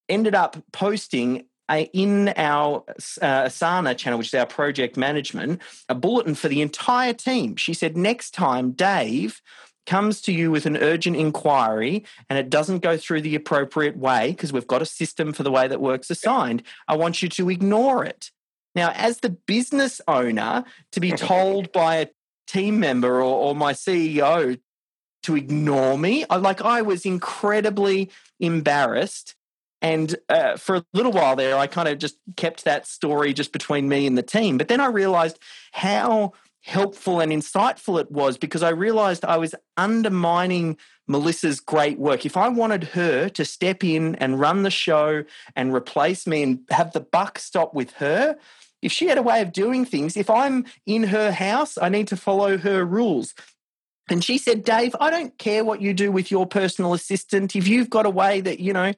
[0.09, 2.85] ended up posting a, in our
[3.23, 7.57] uh, Asana channel, which is our project management, a bulletin for the entire team.
[7.57, 9.41] She said, Next time, Dave
[9.87, 14.31] comes to you with an urgent inquiry and it doesn't go through the appropriate way
[14.31, 17.51] because we've got a system for the way that works assigned, I want you to
[17.51, 18.31] ignore it.
[18.75, 22.09] Now, as the business owner, to be told by a
[22.47, 24.59] team member or, or my CEO
[25.23, 29.35] to ignore me, I, like I was incredibly embarrassed.
[29.81, 33.53] And uh, for a little while there, I kind of just kept that story just
[33.53, 34.57] between me and the team.
[34.57, 35.39] But then I realized
[35.73, 36.33] how
[36.65, 42.25] helpful and insightful it was because I realized I was undermining Melissa's great work.
[42.25, 45.25] If I wanted her to step in and run the show
[45.55, 48.39] and replace me and have the buck stop with her,
[48.81, 52.09] if she had a way of doing things, if I'm in her house, I need
[52.09, 53.35] to follow her rules.
[54.09, 57.55] And she said, Dave, I don't care what you do with your personal assistant.
[57.57, 58.95] If you've got a way that, you know,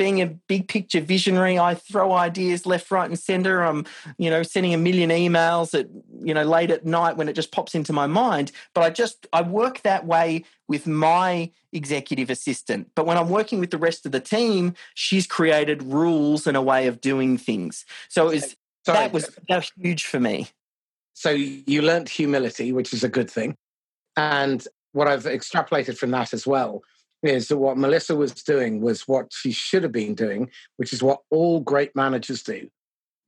[0.00, 1.58] being a big picture visionary.
[1.58, 3.60] I throw ideas left, right, and center.
[3.60, 3.84] I'm,
[4.16, 5.88] you know, sending a million emails at,
[6.24, 8.50] you know, late at night when it just pops into my mind.
[8.72, 12.88] But I just, I work that way with my executive assistant.
[12.94, 16.62] But when I'm working with the rest of the team, she's created rules and a
[16.62, 17.84] way of doing things.
[18.08, 19.00] So it was, Sorry.
[19.00, 20.48] that was that was huge for me.
[21.12, 23.54] So you learned humility, which is a good thing.
[24.16, 26.84] And what I've extrapolated from that as well
[27.22, 31.02] is that what Melissa was doing was what she should have been doing, which is
[31.02, 32.68] what all great managers do.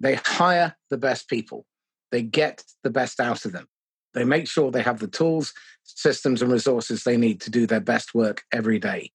[0.01, 1.67] They hire the best people,
[2.11, 3.69] they get the best out of them.
[4.15, 7.81] They make sure they have the tools, systems, and resources they need to do their
[7.81, 9.11] best work every day.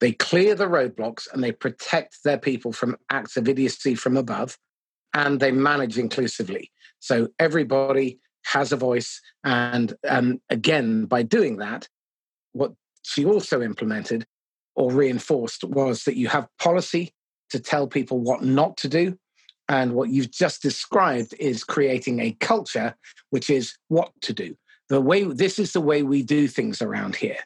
[0.00, 4.58] They clear the roadblocks and they protect their people from acts of idiocy from above,
[5.14, 6.72] and they manage inclusively.
[6.98, 9.20] So everybody has a voice.
[9.44, 11.88] And um, again, by doing that,
[12.52, 12.72] what
[13.02, 14.26] she also implemented
[14.74, 17.12] or reinforced was that you have policy
[17.50, 19.18] to tell people what not to do.
[19.68, 22.94] And what you've just described is creating a culture,
[23.30, 24.56] which is what to do.
[24.88, 27.38] The way this is the way we do things around here,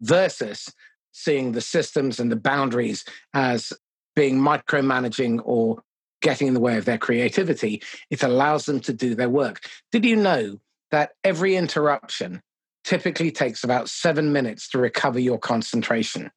[0.00, 0.72] versus
[1.12, 3.72] seeing the systems and the boundaries as
[4.16, 5.82] being micromanaging or
[6.22, 7.82] getting in the way of their creativity.
[8.10, 9.60] It allows them to do their work.
[9.92, 10.58] Did you know
[10.90, 12.42] that every interruption
[12.88, 16.30] typically takes about seven minutes to recover your concentration?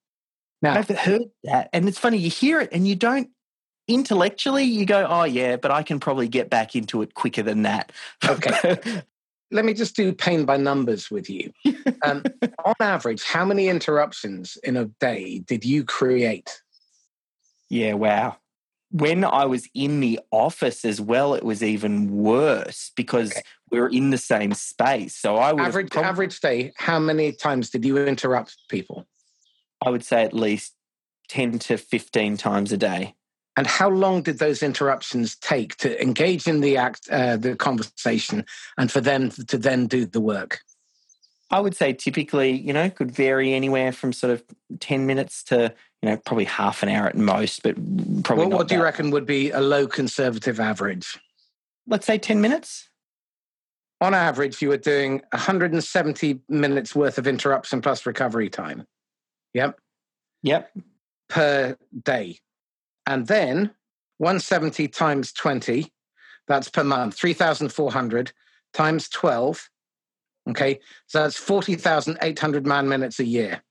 [0.61, 1.69] Now, I've heard that.
[1.71, 3.29] And it's funny, you hear it and you don't
[3.87, 7.61] intellectually, you go, oh, yeah, but I can probably get back into it quicker than
[7.61, 7.93] that.
[8.27, 9.01] Okay.
[9.51, 11.53] Let me just do pain by numbers with you.
[12.03, 12.23] Um,
[12.65, 16.61] on average, how many interruptions in a day did you create?
[17.69, 18.37] Yeah, wow
[18.91, 23.41] when I was in the office as well, it was even worse because okay.
[23.71, 25.15] We were in the same space.
[25.15, 26.73] So I would average probably, average day.
[26.75, 29.07] How many times did you interrupt people?
[29.83, 30.73] I would say at least
[31.29, 33.15] ten to fifteen times a day.
[33.57, 38.45] And how long did those interruptions take to engage in the act, uh, the conversation,
[38.77, 40.61] and for them to then do the work?
[41.49, 44.43] I would say typically, you know, could vary anywhere from sort of
[44.79, 47.75] 10 minutes to, you know, probably half an hour at most, but
[48.23, 51.19] probably well, What do you reckon would be a low conservative average?
[51.85, 52.87] Let's say 10 minutes.
[54.01, 58.85] On average, you were doing 170 minutes worth of interruption plus recovery time.
[59.53, 59.79] Yep.
[60.43, 60.71] Yep.
[61.29, 62.39] Per day.
[63.05, 63.71] And then
[64.17, 65.91] 170 times 20,
[66.47, 68.33] that's per month, 3,400
[68.73, 69.69] times 12
[70.49, 73.61] Okay, so that's 40,800 man minutes a year.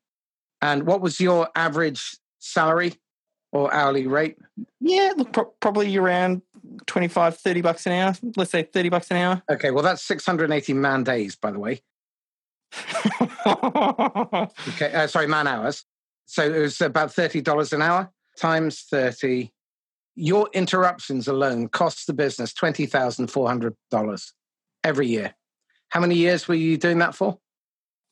[0.62, 2.94] And what was your average salary
[3.52, 4.38] or hourly rate?
[4.80, 6.42] Yeah, look, pro- probably around
[6.86, 8.14] 25, 30 bucks an hour.
[8.36, 9.42] Let's say 30 bucks an hour.
[9.50, 11.82] Okay, well, that's 680 man days, by the way.
[13.46, 15.84] okay, uh, sorry, man hours.
[16.26, 19.50] So it was about $30 an hour times 30.
[20.14, 24.32] Your interruptions alone cost the business $20,400
[24.84, 25.34] every year.
[25.88, 27.38] How many years were you doing that for?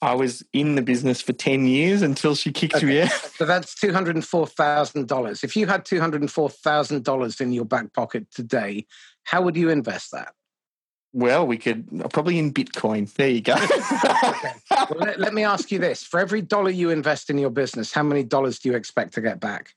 [0.01, 2.87] I was in the business for 10 years until she kicked okay.
[2.87, 3.11] me out.
[3.39, 5.45] So that's $204,000.
[5.45, 8.87] If you had $204,000 in your back pocket today,
[9.25, 10.33] how would you invest that?
[11.13, 13.13] Well, we could uh, probably in Bitcoin.
[13.15, 13.55] There you go.
[14.25, 14.53] okay.
[14.71, 17.93] well, let, let me ask you this for every dollar you invest in your business,
[17.93, 19.75] how many dollars do you expect to get back?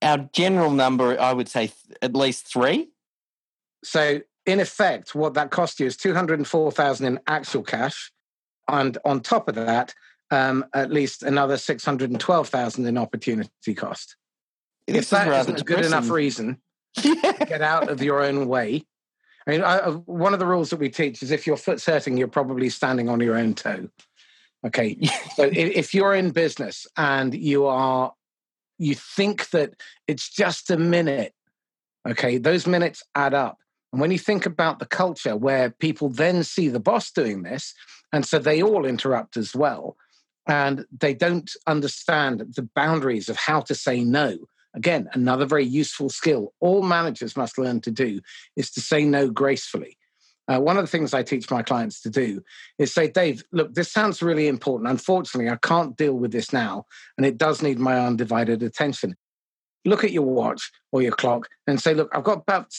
[0.00, 2.88] Our general number, I would say at least three.
[3.84, 8.10] So in effect, what that cost you is 204,000 in actual cash.
[8.68, 9.94] And on top of that,
[10.30, 14.16] um, at least another 612,000 in opportunity cost.
[14.86, 16.60] This if that is isn't a good enough reason
[16.96, 17.14] to
[17.46, 18.84] get out of your own way,
[19.46, 22.16] I mean, I, one of the rules that we teach is if your foot's hurting,
[22.16, 23.88] you're probably standing on your own toe.
[24.64, 24.98] Okay.
[25.36, 28.12] so if you're in business and you are,
[28.78, 29.74] you think that
[30.06, 31.34] it's just a minute,
[32.08, 33.58] okay, those minutes add up.
[33.92, 37.74] And when you think about the culture where people then see the boss doing this,
[38.12, 39.96] and so they all interrupt as well,
[40.46, 44.38] and they don't understand the boundaries of how to say no.
[44.74, 48.20] Again, another very useful skill all managers must learn to do
[48.56, 49.98] is to say no gracefully.
[50.48, 52.42] Uh, one of the things I teach my clients to do
[52.78, 54.90] is say, Dave, look, this sounds really important.
[54.90, 59.14] Unfortunately, I can't deal with this now, and it does need my undivided attention.
[59.84, 62.72] Look at your watch or your clock and say, look, I've got about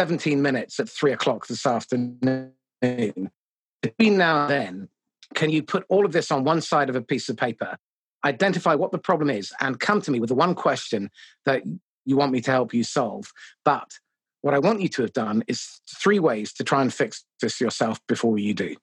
[0.00, 2.52] 17 minutes at three o'clock this afternoon.
[2.80, 4.88] Between now and then,
[5.34, 7.76] can you put all of this on one side of a piece of paper,
[8.24, 11.10] identify what the problem is, and come to me with the one question
[11.44, 11.64] that
[12.06, 13.30] you want me to help you solve?
[13.62, 13.98] But
[14.40, 17.60] what I want you to have done is three ways to try and fix this
[17.60, 18.76] yourself before you do.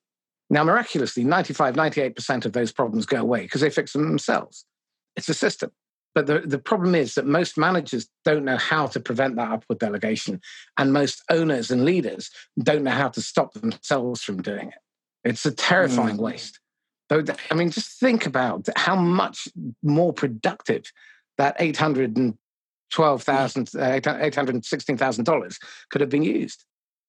[0.51, 4.65] Now, miraculously, 95, 98% of those problems go away because they fix them themselves.
[5.15, 5.71] It's a system.
[6.17, 9.77] But the, the problem is that most managers don't know how to prevent that upward
[9.77, 10.41] delegation.
[10.75, 14.79] And most owners and leaders don't know how to stop themselves from doing it.
[15.23, 16.21] It's a terrifying mm.
[16.21, 16.59] waste.
[17.11, 19.47] I mean, just think about how much
[19.83, 20.91] more productive
[21.37, 22.33] that eight hundred and
[22.91, 25.59] twelve thousand, uh, eight hundred sixteen thousand dollars
[25.91, 26.65] could have been used.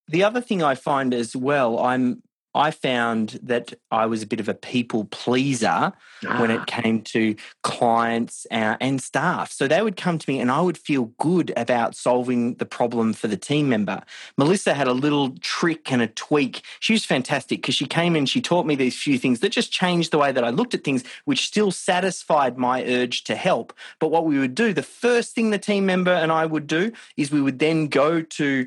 [0.08, 2.22] The other thing I find as well, I'm
[2.54, 5.92] I found that I was a bit of a people pleaser
[6.26, 6.40] ah.
[6.40, 6.64] when it ah.
[6.64, 9.52] came to clients uh, and staff.
[9.52, 13.12] So they would come to me and I would feel good about solving the problem
[13.12, 14.02] for the team member.
[14.36, 16.62] Melissa had a little trick and a tweak.
[16.80, 19.70] She was fantastic because she came in, she taught me these few things that just
[19.70, 23.72] changed the way that I looked at things, which still satisfied my urge to help.
[23.98, 26.92] But what we would do, the first thing the team member and I would do
[27.16, 28.66] is we would then go to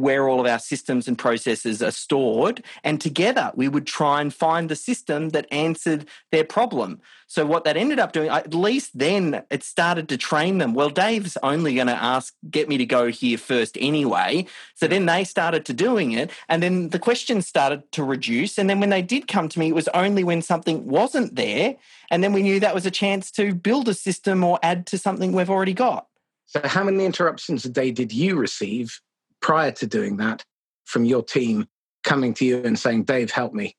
[0.00, 2.64] where all of our systems and processes are stored.
[2.82, 7.00] And together we would try and find the system that answered their problem.
[7.26, 10.74] So, what that ended up doing, at least then it started to train them.
[10.74, 14.46] Well, Dave's only going to ask, get me to go here first anyway.
[14.74, 16.30] So then they started to doing it.
[16.48, 18.58] And then the questions started to reduce.
[18.58, 21.76] And then when they did come to me, it was only when something wasn't there.
[22.10, 24.98] And then we knew that was a chance to build a system or add to
[24.98, 26.06] something we've already got.
[26.46, 29.00] So, how many interruptions a day did you receive
[29.42, 30.44] prior to doing that
[30.84, 31.66] from your team
[32.02, 33.76] coming to you and saying, Dave, help me?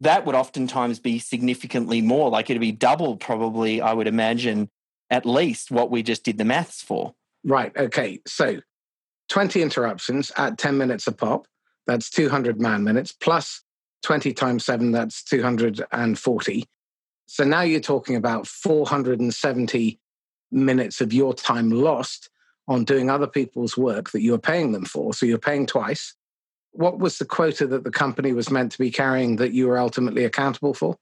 [0.00, 2.30] That would oftentimes be significantly more.
[2.30, 4.70] Like it'd be double, probably, I would imagine,
[5.10, 7.14] at least what we just did the maths for.
[7.44, 7.76] Right.
[7.76, 8.20] Okay.
[8.26, 8.60] So
[9.28, 11.46] 20 interruptions at 10 minutes a pop.
[11.86, 13.62] That's 200 man minutes plus
[14.02, 14.92] 20 times seven.
[14.92, 16.64] That's 240.
[17.26, 19.98] So now you're talking about 470
[20.50, 22.30] minutes of your time lost
[22.68, 25.14] on doing other people's work that you were paying them for.
[25.14, 26.14] So you're paying twice.
[26.72, 29.78] What was the quota that the company was meant to be carrying that you were
[29.78, 30.96] ultimately accountable for?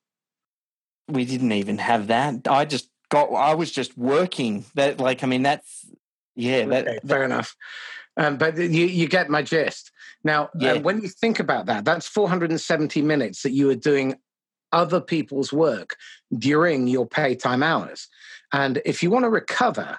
[1.08, 2.46] We didn't even have that.
[2.48, 4.64] I just got, I was just working.
[4.74, 5.84] That, like, I mean, that's,
[6.36, 7.56] yeah, that, okay, fair that, enough.
[8.16, 9.90] Um, but you, you get my gist.
[10.24, 14.16] Now, uh, when you think about that, that's 470 minutes that you were doing
[14.72, 15.96] other people's work
[16.36, 18.08] during your pay time hours.
[18.52, 19.98] And if you want to recover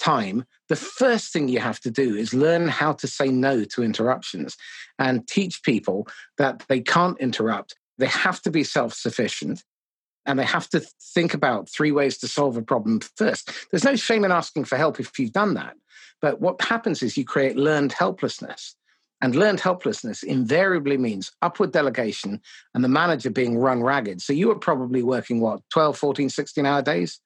[0.00, 3.82] time, the first thing you have to do is learn how to say no to
[3.82, 4.56] interruptions
[4.98, 7.76] and teach people that they can't interrupt.
[7.98, 9.62] They have to be self sufficient
[10.26, 10.80] and they have to
[11.14, 13.50] think about three ways to solve a problem first.
[13.70, 15.76] There's no shame in asking for help if you've done that.
[16.20, 18.76] But what happens is you create learned helplessness.
[19.22, 22.40] And learned helplessness invariably means upward delegation
[22.74, 24.22] and the manager being run ragged.
[24.22, 27.20] So you were probably working, what, 12, 14, 16 hour days?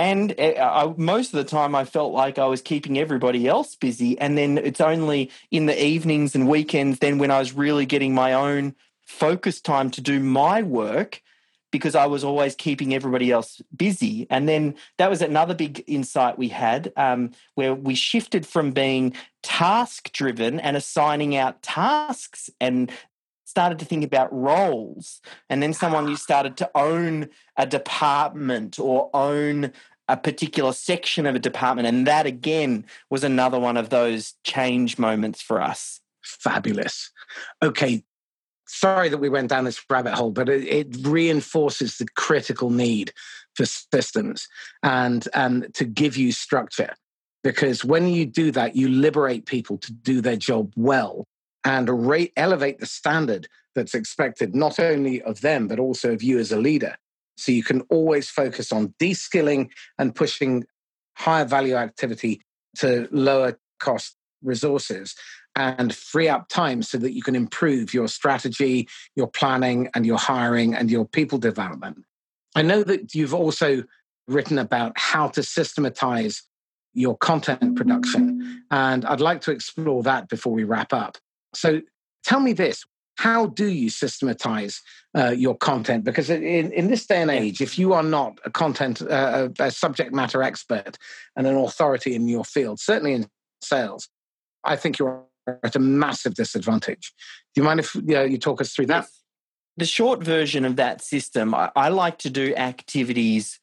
[0.00, 3.74] And eh, I, most of the time I felt like I was keeping everybody else
[3.74, 4.18] busy.
[4.18, 8.14] And then it's only in the evenings and weekends then when I was really getting
[8.14, 8.74] my own
[9.06, 11.20] focus time to do my work
[11.70, 14.26] because I was always keeping everybody else busy.
[14.30, 19.12] And then that was another big insight we had um, where we shifted from being
[19.42, 22.90] task driven and assigning out tasks and
[23.50, 29.10] started to think about roles and then someone you started to own a department or
[29.12, 29.72] own
[30.12, 34.98] a particular section of a department and that again was another one of those change
[34.98, 37.10] moments for us fabulous
[37.62, 38.02] okay
[38.66, 43.12] sorry that we went down this rabbit hole but it, it reinforces the critical need
[43.54, 44.46] for systems
[44.82, 46.94] and and to give you structure
[47.42, 51.26] because when you do that you liberate people to do their job well
[51.64, 51.88] and
[52.36, 56.56] elevate the standard that's expected not only of them, but also of you as a
[56.58, 56.96] leader.
[57.40, 60.64] So you can always focus on de-skilling and pushing
[61.16, 62.42] higher value activity
[62.78, 65.14] to lower cost resources
[65.56, 70.18] and free up time so that you can improve your strategy, your planning, and your
[70.18, 72.04] hiring and your people development.
[72.54, 73.84] I know that you've also
[74.28, 76.42] written about how to systematize
[76.94, 81.18] your content production, and I'd like to explore that before we wrap up.
[81.54, 81.80] So
[82.24, 82.84] tell me this
[83.20, 84.80] how do you systematize
[85.14, 86.04] uh, your content?
[86.04, 89.70] Because in, in this day and age, if you are not a content, uh, a
[89.70, 90.96] subject matter expert
[91.36, 93.26] and an authority in your field, certainly in
[93.60, 94.08] sales,
[94.64, 95.22] I think you're
[95.62, 97.12] at a massive disadvantage.
[97.54, 99.06] Do you mind if you, know, you talk us through that?
[99.76, 103.60] The short version of that system, I, I like to do activities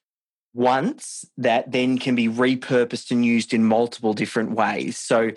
[0.53, 4.99] once that then can be repurposed and used in multiple different ways.
[4.99, 5.31] So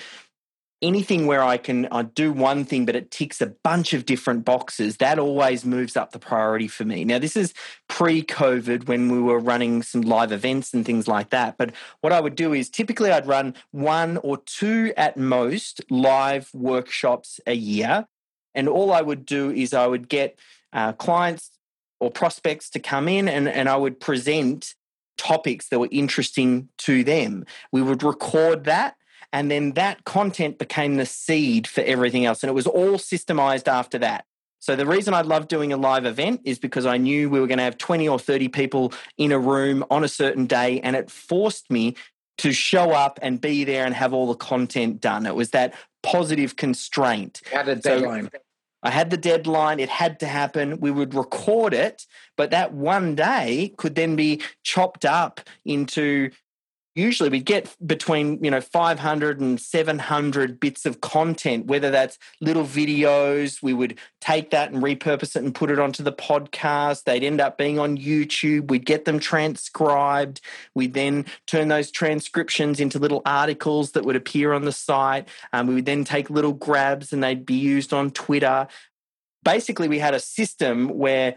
[0.83, 4.45] anything where I can I do one thing, but it ticks a bunch of different
[4.45, 7.05] boxes, that always moves up the priority for me.
[7.05, 7.53] Now, this is
[7.89, 11.59] pre COVID when we were running some live events and things like that.
[11.59, 16.51] But what I would do is typically I'd run one or two at most live
[16.55, 18.07] workshops a year.
[18.55, 20.39] And all I would do is I would get
[20.73, 21.51] uh, clients
[22.01, 24.75] or prospects to come in and, and I would present
[25.19, 27.45] topics that were interesting to them.
[27.71, 28.97] We would record that
[29.33, 32.43] and then that content became the seed for everything else.
[32.43, 34.25] And it was all systemized after that.
[34.59, 37.47] So the reason I love doing a live event is because I knew we were
[37.47, 40.81] going to have 20 or 30 people in a room on a certain day.
[40.81, 41.97] And it forced me
[42.39, 45.27] to show up and be there and have all the content done.
[45.27, 47.41] It was that positive constraint.
[47.51, 48.31] You had a deadline.
[48.33, 48.39] So
[48.83, 49.81] I had the deadline.
[49.81, 50.81] It had to happen.
[50.81, 52.07] We would record it,
[52.37, 56.31] but that one day could then be chopped up into
[56.95, 62.65] usually we get between you know 500 and 700 bits of content whether that's little
[62.65, 67.05] videos we would take that and repurpose it and put it onto the podcast.
[67.05, 68.71] They'd end up being on youtube.
[68.71, 70.41] We'd get them transcribed.
[70.75, 75.29] We'd then turn those transcriptions into little articles that would appear on the site.
[75.53, 78.67] Um, we would then take little grabs and they'd be used on twitter.
[79.45, 81.37] Basically we had a system where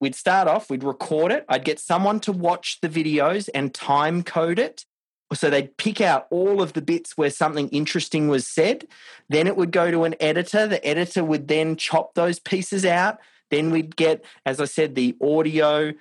[0.00, 1.44] We'd start off, we'd record it.
[1.46, 4.86] I'd get someone to watch the videos and time code it.
[5.32, 8.86] So they'd pick out all of the bits where something interesting was said.
[9.28, 10.66] Then it would go to an editor.
[10.66, 13.18] The editor would then chop those pieces out.
[13.50, 15.92] Then we'd get, as I said, the audio,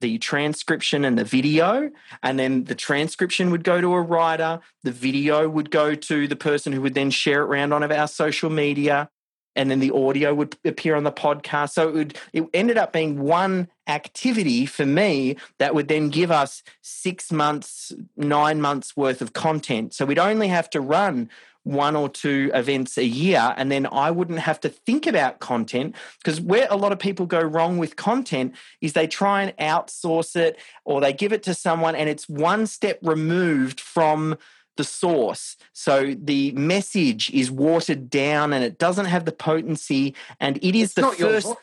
[0.00, 1.90] the transcription, and the video.
[2.22, 4.60] And then the transcription would go to a writer.
[4.84, 8.08] The video would go to the person who would then share it around on our
[8.08, 9.10] social media
[9.56, 11.70] and then the audio would appear on the podcast.
[11.70, 16.30] So it would it ended up being one activity for me that would then give
[16.30, 19.94] us six months, nine months worth of content.
[19.94, 21.28] So we'd only have to run
[21.64, 25.94] one or two events a year and then I wouldn't have to think about content
[26.18, 30.34] because where a lot of people go wrong with content is they try and outsource
[30.34, 34.36] it or they give it to someone and it's one step removed from
[34.76, 35.56] the source.
[35.72, 40.14] So the message is watered down and it doesn't have the potency.
[40.40, 41.54] And it is it's the first.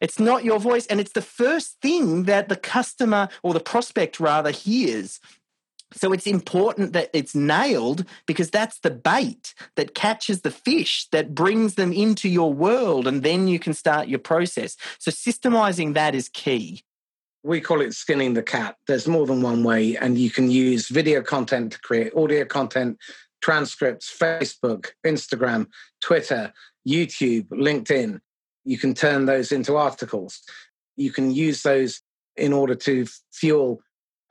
[0.00, 0.86] It's not your voice.
[0.86, 5.20] And it's the first thing that the customer or the prospect rather hears.
[5.92, 11.34] So it's important that it's nailed because that's the bait that catches the fish, that
[11.34, 14.76] brings them into your world, and then you can start your process.
[14.98, 16.84] So systemizing that is key
[17.42, 18.76] we call it skinning the cat.
[18.86, 22.98] There's more than one way, and you can use video content to create audio content,
[23.40, 25.66] transcripts, Facebook, Instagram,
[26.00, 26.52] Twitter,
[26.86, 28.20] YouTube, LinkedIn.
[28.64, 30.40] You can turn those into articles.
[30.96, 32.02] You can use those
[32.36, 33.80] in order to fuel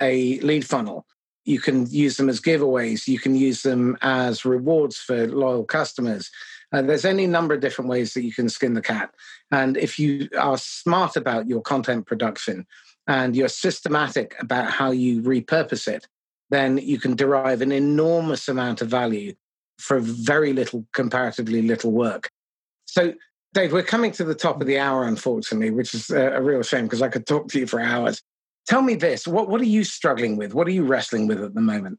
[0.02, 1.06] a lead funnel.
[1.46, 3.08] You can use them as giveaways.
[3.08, 6.30] You can use them as rewards for loyal customers.
[6.72, 9.10] Uh, there's any number of different ways that you can skin the cat.
[9.52, 12.68] And if you are smart about your content production,
[13.10, 16.08] and you're systematic about how you repurpose it,
[16.52, 19.34] then you can derive an enormous amount of value
[19.80, 22.30] for very little, comparatively little work.
[22.86, 23.14] So,
[23.54, 26.86] Dave, we're coming to the top of the hour, unfortunately, which is a, real shame
[26.86, 28.22] because I could talk to you for hours.
[28.68, 30.54] Tell me this what, what are you struggling with?
[30.54, 31.98] What are you wrestling with at the moment?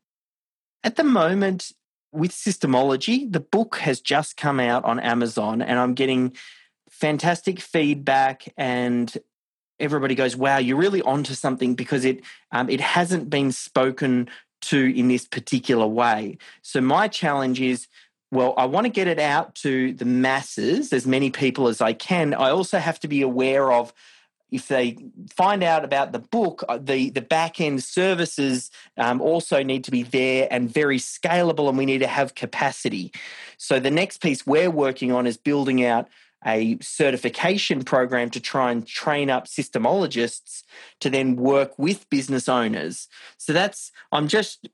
[0.85, 1.73] At the moment,
[2.13, 6.37] with Systemology, the book has just come out on Amazon, and I'm getting
[6.89, 9.13] fantastic feedback and
[9.81, 12.23] everybody goes, "Wow, you're really onto something," because it
[12.53, 14.29] um, it hasn't been spoken
[14.63, 16.39] to in this particular way.
[16.63, 17.87] So my challenge is.
[18.33, 21.93] Well, I want to get it out to the masses, as many people as I
[21.95, 22.33] can.
[22.33, 23.93] I also have to be aware of
[24.51, 24.97] if they
[25.35, 29.91] find out about the book, uh, the the back end services um, also need to
[29.91, 33.13] be there and very scalable, and we need to have capacity.
[33.57, 36.09] So the next piece we're working on is building out
[36.47, 40.63] a certification program to try and train up systemologists
[41.01, 43.09] to then work with business owners.
[43.37, 44.69] So that's I'm just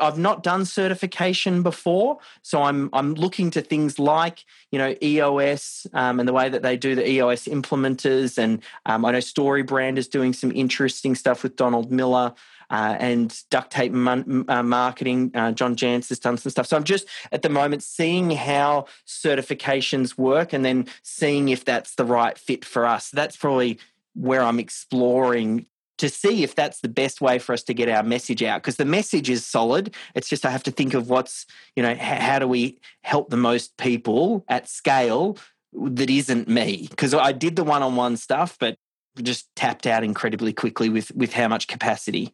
[0.00, 5.86] I've not done certification before, so I'm I'm looking to things like you know EOS
[5.92, 9.98] um, and the way that they do the EOS implementers, and um, I know StoryBrand
[9.98, 12.34] is doing some interesting stuff with Donald Miller
[12.70, 15.30] uh, and duct tape mon- uh, marketing.
[15.34, 16.66] Uh, John Jantsch has done some stuff.
[16.66, 21.94] So I'm just at the moment seeing how certifications work and then seeing if that's
[21.94, 23.10] the right fit for us.
[23.10, 23.78] That's probably
[24.14, 25.66] where I'm exploring
[25.98, 28.76] to see if that's the best way for us to get our message out because
[28.76, 31.44] the message is solid it's just i have to think of what's
[31.76, 35.36] you know how do we help the most people at scale
[35.72, 38.78] that isn't me because i did the one-on-one stuff but
[39.20, 42.32] just tapped out incredibly quickly with with how much capacity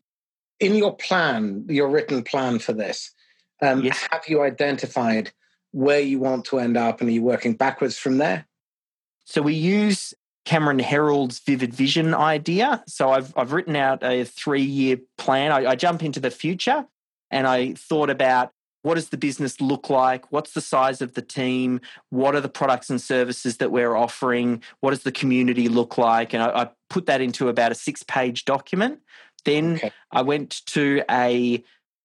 [0.61, 3.11] in your plan, your written plan for this,
[3.63, 4.07] um, yes.
[4.11, 5.33] have you identified
[5.73, 8.47] where you want to end up and are you working backwards from there?
[9.25, 12.85] So we use Cameron Herold's vivid vision idea.
[12.87, 15.51] So I've, I've written out a three year plan.
[15.51, 16.87] I, I jump into the future
[17.31, 18.53] and I thought about
[18.83, 20.31] what does the business look like?
[20.31, 21.81] What's the size of the team?
[22.11, 24.63] What are the products and services that we're offering?
[24.81, 26.35] What does the community look like?
[26.35, 29.01] And I, I put that into about a six page document
[29.45, 29.93] Then okay.
[30.11, 31.63] I went to a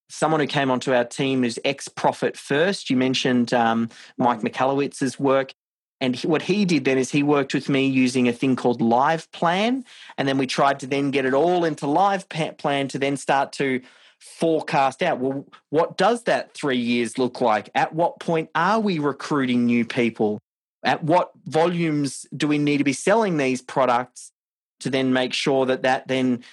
[0.09, 2.89] someone who came onto our team is ex Profit First.
[2.89, 5.53] You mentioned um, Mike Michalowicz's work.
[6.01, 9.29] And what he did then is he worked with me using a thing called Live
[9.33, 9.83] Plan.
[10.17, 13.51] And then we tried to then get it all into Live Plan to then start
[13.53, 13.81] to
[14.19, 17.69] forecast out well, what does that three years look like?
[17.75, 20.39] At what point are we recruiting new people?
[20.83, 24.31] At what volumes do we need to be selling these products
[24.79, 26.43] to then make sure that that then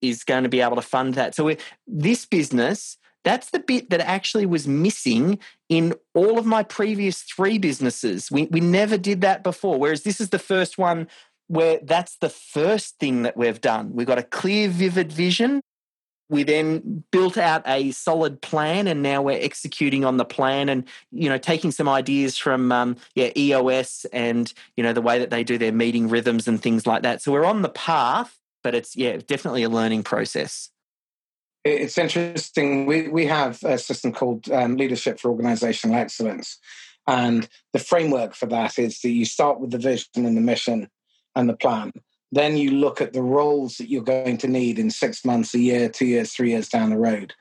[0.00, 1.34] is going to be able to fund that?
[1.34, 1.54] So,
[1.86, 5.38] this business, that's the bit that actually was missing
[5.68, 8.30] in all of my previous three businesses.
[8.30, 9.78] We, we never did that before.
[9.78, 11.08] Whereas this is the first one
[11.48, 13.92] where that's the first thing that we've done.
[13.92, 15.62] We've got a clear, vivid vision.
[16.30, 20.84] We then built out a solid plan, and now we're executing on the plan, and
[21.10, 25.30] you know, taking some ideas from um, yeah EOS and you know the way that
[25.30, 27.22] they do their meeting rhythms and things like that.
[27.22, 30.70] So we're on the path, but it's yeah definitely a learning process.
[31.64, 32.86] It's interesting.
[32.86, 36.58] We we have a system called um, Leadership for Organizational Excellence,
[37.06, 40.88] and the framework for that is that you start with the vision and the mission
[41.34, 41.92] and the plan,
[42.32, 45.58] then you look at the roles that you're going to need in six months, a
[45.58, 47.32] year, two years, three years down the road,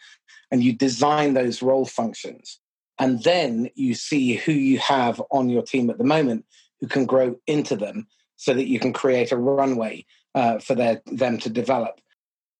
[0.52, 2.60] and you design those role functions.
[3.00, 6.46] And then you see who you have on your team at the moment
[6.80, 8.08] who can grow into them
[8.38, 10.06] so that you can create a runway
[10.38, 12.00] uh, for their, them to develop.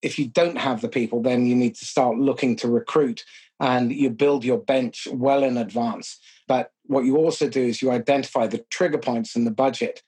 [0.02, 3.24] If you don't have the people, then you need to start looking to recruit
[3.60, 6.20] and you build your bench well in advance.
[6.48, 10.02] But what you also do is you identify the trigger points in the budget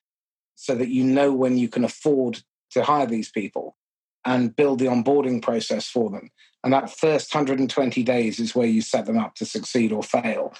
[0.55, 2.41] so that you know when you can afford
[2.71, 3.77] to hire these people
[4.25, 6.31] and build the onboarding process for them.
[6.63, 10.55] And that first 120 days is where you set them up to succeed or fail.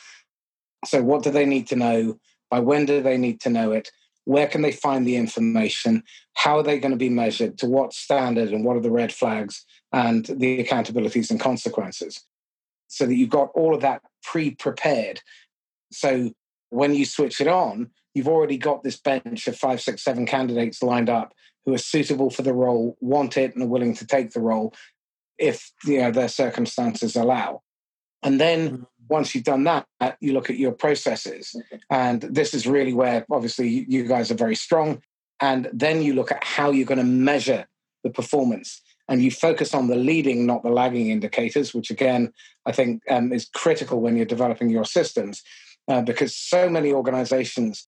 [0.85, 2.19] So, what do they need to know?
[2.51, 3.89] By when do they need to know it?
[4.29, 6.03] Where can they find the information?
[6.35, 7.57] How are they going to be measured?
[7.57, 8.49] To what standard?
[8.49, 12.23] And what are the red flags and the accountabilities and consequences?
[12.89, 15.21] So that you've got all of that pre prepared.
[15.91, 16.29] So,
[16.69, 20.83] when you switch it on, you've already got this bench of five, six, seven candidates
[20.83, 21.33] lined up
[21.65, 24.75] who are suitable for the role, want it, and are willing to take the role
[25.39, 27.63] if you know, their circumstances allow.
[28.21, 28.83] And then mm-hmm.
[29.09, 29.85] Once you've done that,
[30.19, 31.55] you look at your processes.
[31.89, 35.01] And this is really where, obviously, you guys are very strong.
[35.41, 37.65] And then you look at how you're going to measure
[38.03, 38.81] the performance.
[39.07, 42.31] And you focus on the leading, not the lagging indicators, which again,
[42.65, 45.41] I think um, is critical when you're developing your systems.
[45.87, 47.87] Uh, because so many organizations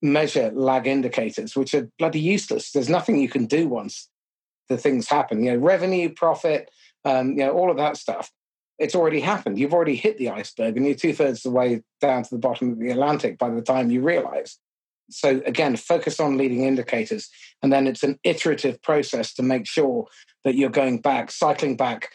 [0.00, 2.72] measure lag indicators, which are bloody useless.
[2.72, 4.08] There's nothing you can do once
[4.68, 5.44] the things happen.
[5.44, 6.70] You know, revenue, profit,
[7.04, 8.30] um, you know, all of that stuff.
[8.82, 9.58] It's already happened.
[9.58, 12.38] You've already hit the iceberg, and you're two thirds of the way down to the
[12.38, 14.58] bottom of the Atlantic by the time you realize.
[15.08, 17.28] So again, focus on leading indicators,
[17.62, 20.06] and then it's an iterative process to make sure
[20.42, 22.10] that you're going back, cycling back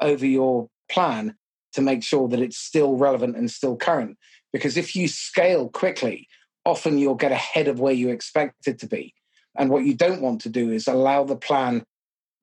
[0.00, 1.34] over your plan
[1.74, 4.16] to make sure that it's still relevant and still current.
[4.52, 6.28] Because if you scale quickly,
[6.64, 9.12] often you'll get ahead of where you expect it to be.
[9.58, 11.84] And what you don't want to do is allow the plan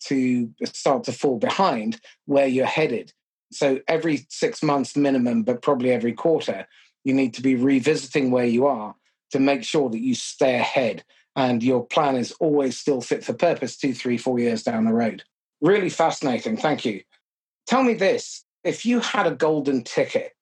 [0.06, 3.14] to start to fall behind where you're headed.
[3.54, 6.68] So every six months minimum, but probably every quarter,
[7.04, 8.96] you need to be revisiting where you are
[9.32, 11.04] to make sure that you stay ahead
[11.36, 14.94] and your plan is always still fit for purpose two, three, four years down the
[14.94, 15.24] road.
[15.62, 16.58] Really fascinating.
[16.58, 17.02] Thank you.
[17.68, 20.34] Tell me this if you had a golden ticket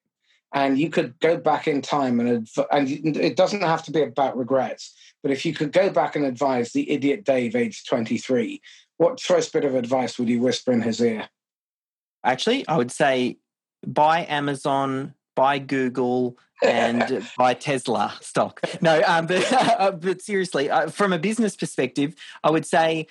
[0.52, 4.02] and you could go back in time and adv- and it doesn't have to be
[4.02, 8.60] about regrets but if you could go back and advise the idiot dave age 23
[8.98, 11.28] what choice bit of advice would you whisper in his ear
[12.24, 13.36] actually i would say
[13.86, 20.88] buy amazon buy google and buy tesla stock no um, but, uh, but seriously uh,
[20.88, 22.14] from a business perspective
[22.44, 23.06] i would say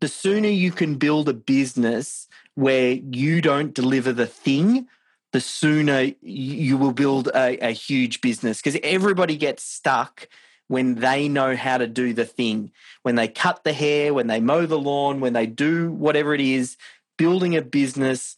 [0.00, 4.86] the sooner you can build a business where you don't deliver the thing
[5.32, 10.28] the sooner you will build a, a huge business because everybody gets stuck
[10.70, 12.70] when they know how to do the thing.
[13.02, 16.40] When they cut the hair, when they mow the lawn, when they do whatever it
[16.40, 16.76] is,
[17.18, 18.36] building a business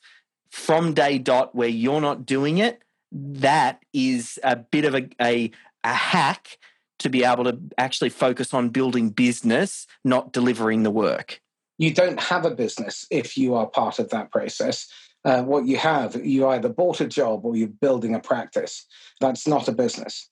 [0.52, 2.80] from day dot where you're not doing it,
[3.10, 5.50] that is a bit of a, a,
[5.82, 6.58] a hack
[7.00, 11.40] to be able to actually focus on building business, not delivering the work.
[11.78, 14.86] You don't have a business if you are part of that process
[15.24, 18.86] uh, what you have, you either bought a job or you're building a practice.
[19.20, 20.28] That's not a business.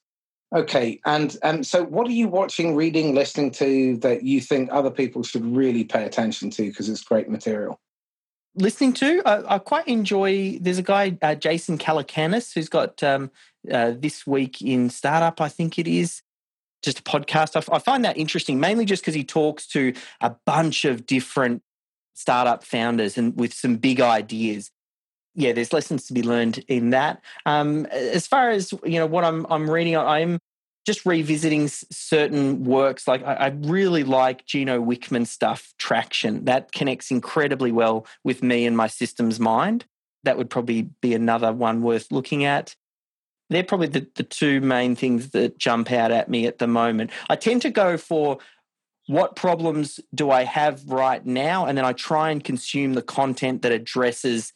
[0.53, 4.91] Okay, and um, so what are you watching, reading, listening to that you think other
[4.91, 7.79] people should really pay attention to because it's great material?
[8.55, 10.59] Listening to, I, I quite enjoy.
[10.59, 13.31] There's a guy, uh, Jason Calacanis, who's got um,
[13.71, 15.39] uh, this week in startup.
[15.39, 16.21] I think it is
[16.81, 17.55] just a podcast.
[17.55, 21.63] I, I find that interesting, mainly just because he talks to a bunch of different
[22.13, 24.69] startup founders and with some big ideas.
[25.33, 27.21] Yeah, there's lessons to be learned in that.
[27.45, 30.39] Um, as far as you know, what I'm I'm reading, I'm
[30.85, 33.07] just revisiting certain works.
[33.07, 36.45] Like I, I really like Gino Wickman stuff, Traction.
[36.45, 39.85] That connects incredibly well with me and my systems mind.
[40.23, 42.75] That would probably be another one worth looking at
[43.51, 47.11] they're probably the, the two main things that jump out at me at the moment.
[47.29, 48.37] I tend to go for
[49.07, 51.65] what problems do I have right now?
[51.65, 54.53] And then I try and consume the content that addresses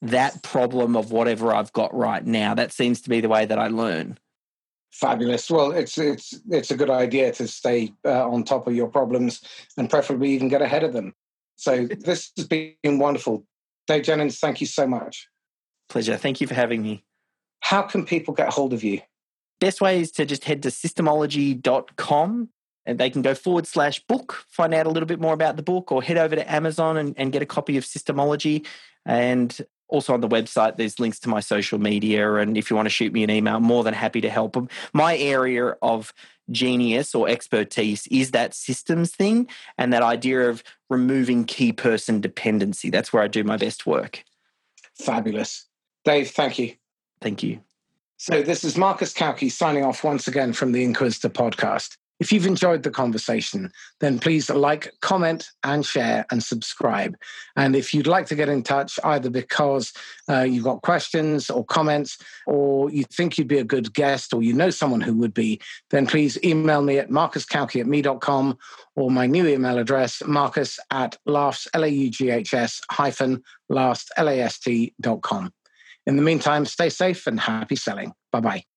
[0.00, 2.54] that problem of whatever I've got right now.
[2.54, 4.18] That seems to be the way that I learn.
[4.92, 5.50] Fabulous.
[5.50, 9.40] Well, it's it's it's a good idea to stay uh, on top of your problems
[9.76, 11.14] and preferably even get ahead of them.
[11.56, 13.44] So this has been wonderful.
[13.86, 15.28] Dave Jenyns, thank you so much.
[15.88, 16.16] Pleasure.
[16.16, 17.04] Thank you for having me.
[17.60, 19.00] How can people get hold of you?
[19.60, 22.48] Best way is to just head to systemology.com
[22.86, 25.62] and they can go forward slash book, find out a little bit more about the
[25.62, 28.66] book, or head over to Amazon and, and get a copy of Systemology.
[29.04, 29.56] And
[29.90, 32.34] also on the website, there's links to my social media.
[32.36, 34.54] And if you want to shoot me an email, I'm more than happy to help
[34.54, 34.68] them.
[34.92, 36.12] My area of
[36.50, 42.90] genius or expertise is that systems thing and that idea of removing key person dependency.
[42.90, 44.24] That's where I do my best work.
[44.94, 45.66] Fabulous.
[46.04, 46.74] Dave, thank you.
[47.20, 47.60] Thank you.
[48.16, 51.96] So, this is Marcus Cauchi signing off once again from the Inquisitor podcast.
[52.20, 57.16] If you've enjoyed the conversation, then please like, comment, and share and subscribe.
[57.56, 59.92] And if you'd like to get in touch, either because
[60.28, 64.42] uh, you've got questions or comments, or you think you'd be a good guest, or
[64.42, 68.58] you know someone who would be, then please email me at marcuscauchi at me.com
[68.96, 75.52] or my new email address, marcus at laughs, L-A-U-G-H-S hyphen last, L-A-S-T dot com.
[76.06, 78.12] In the meantime, stay safe and happy selling.
[78.30, 78.69] Bye bye.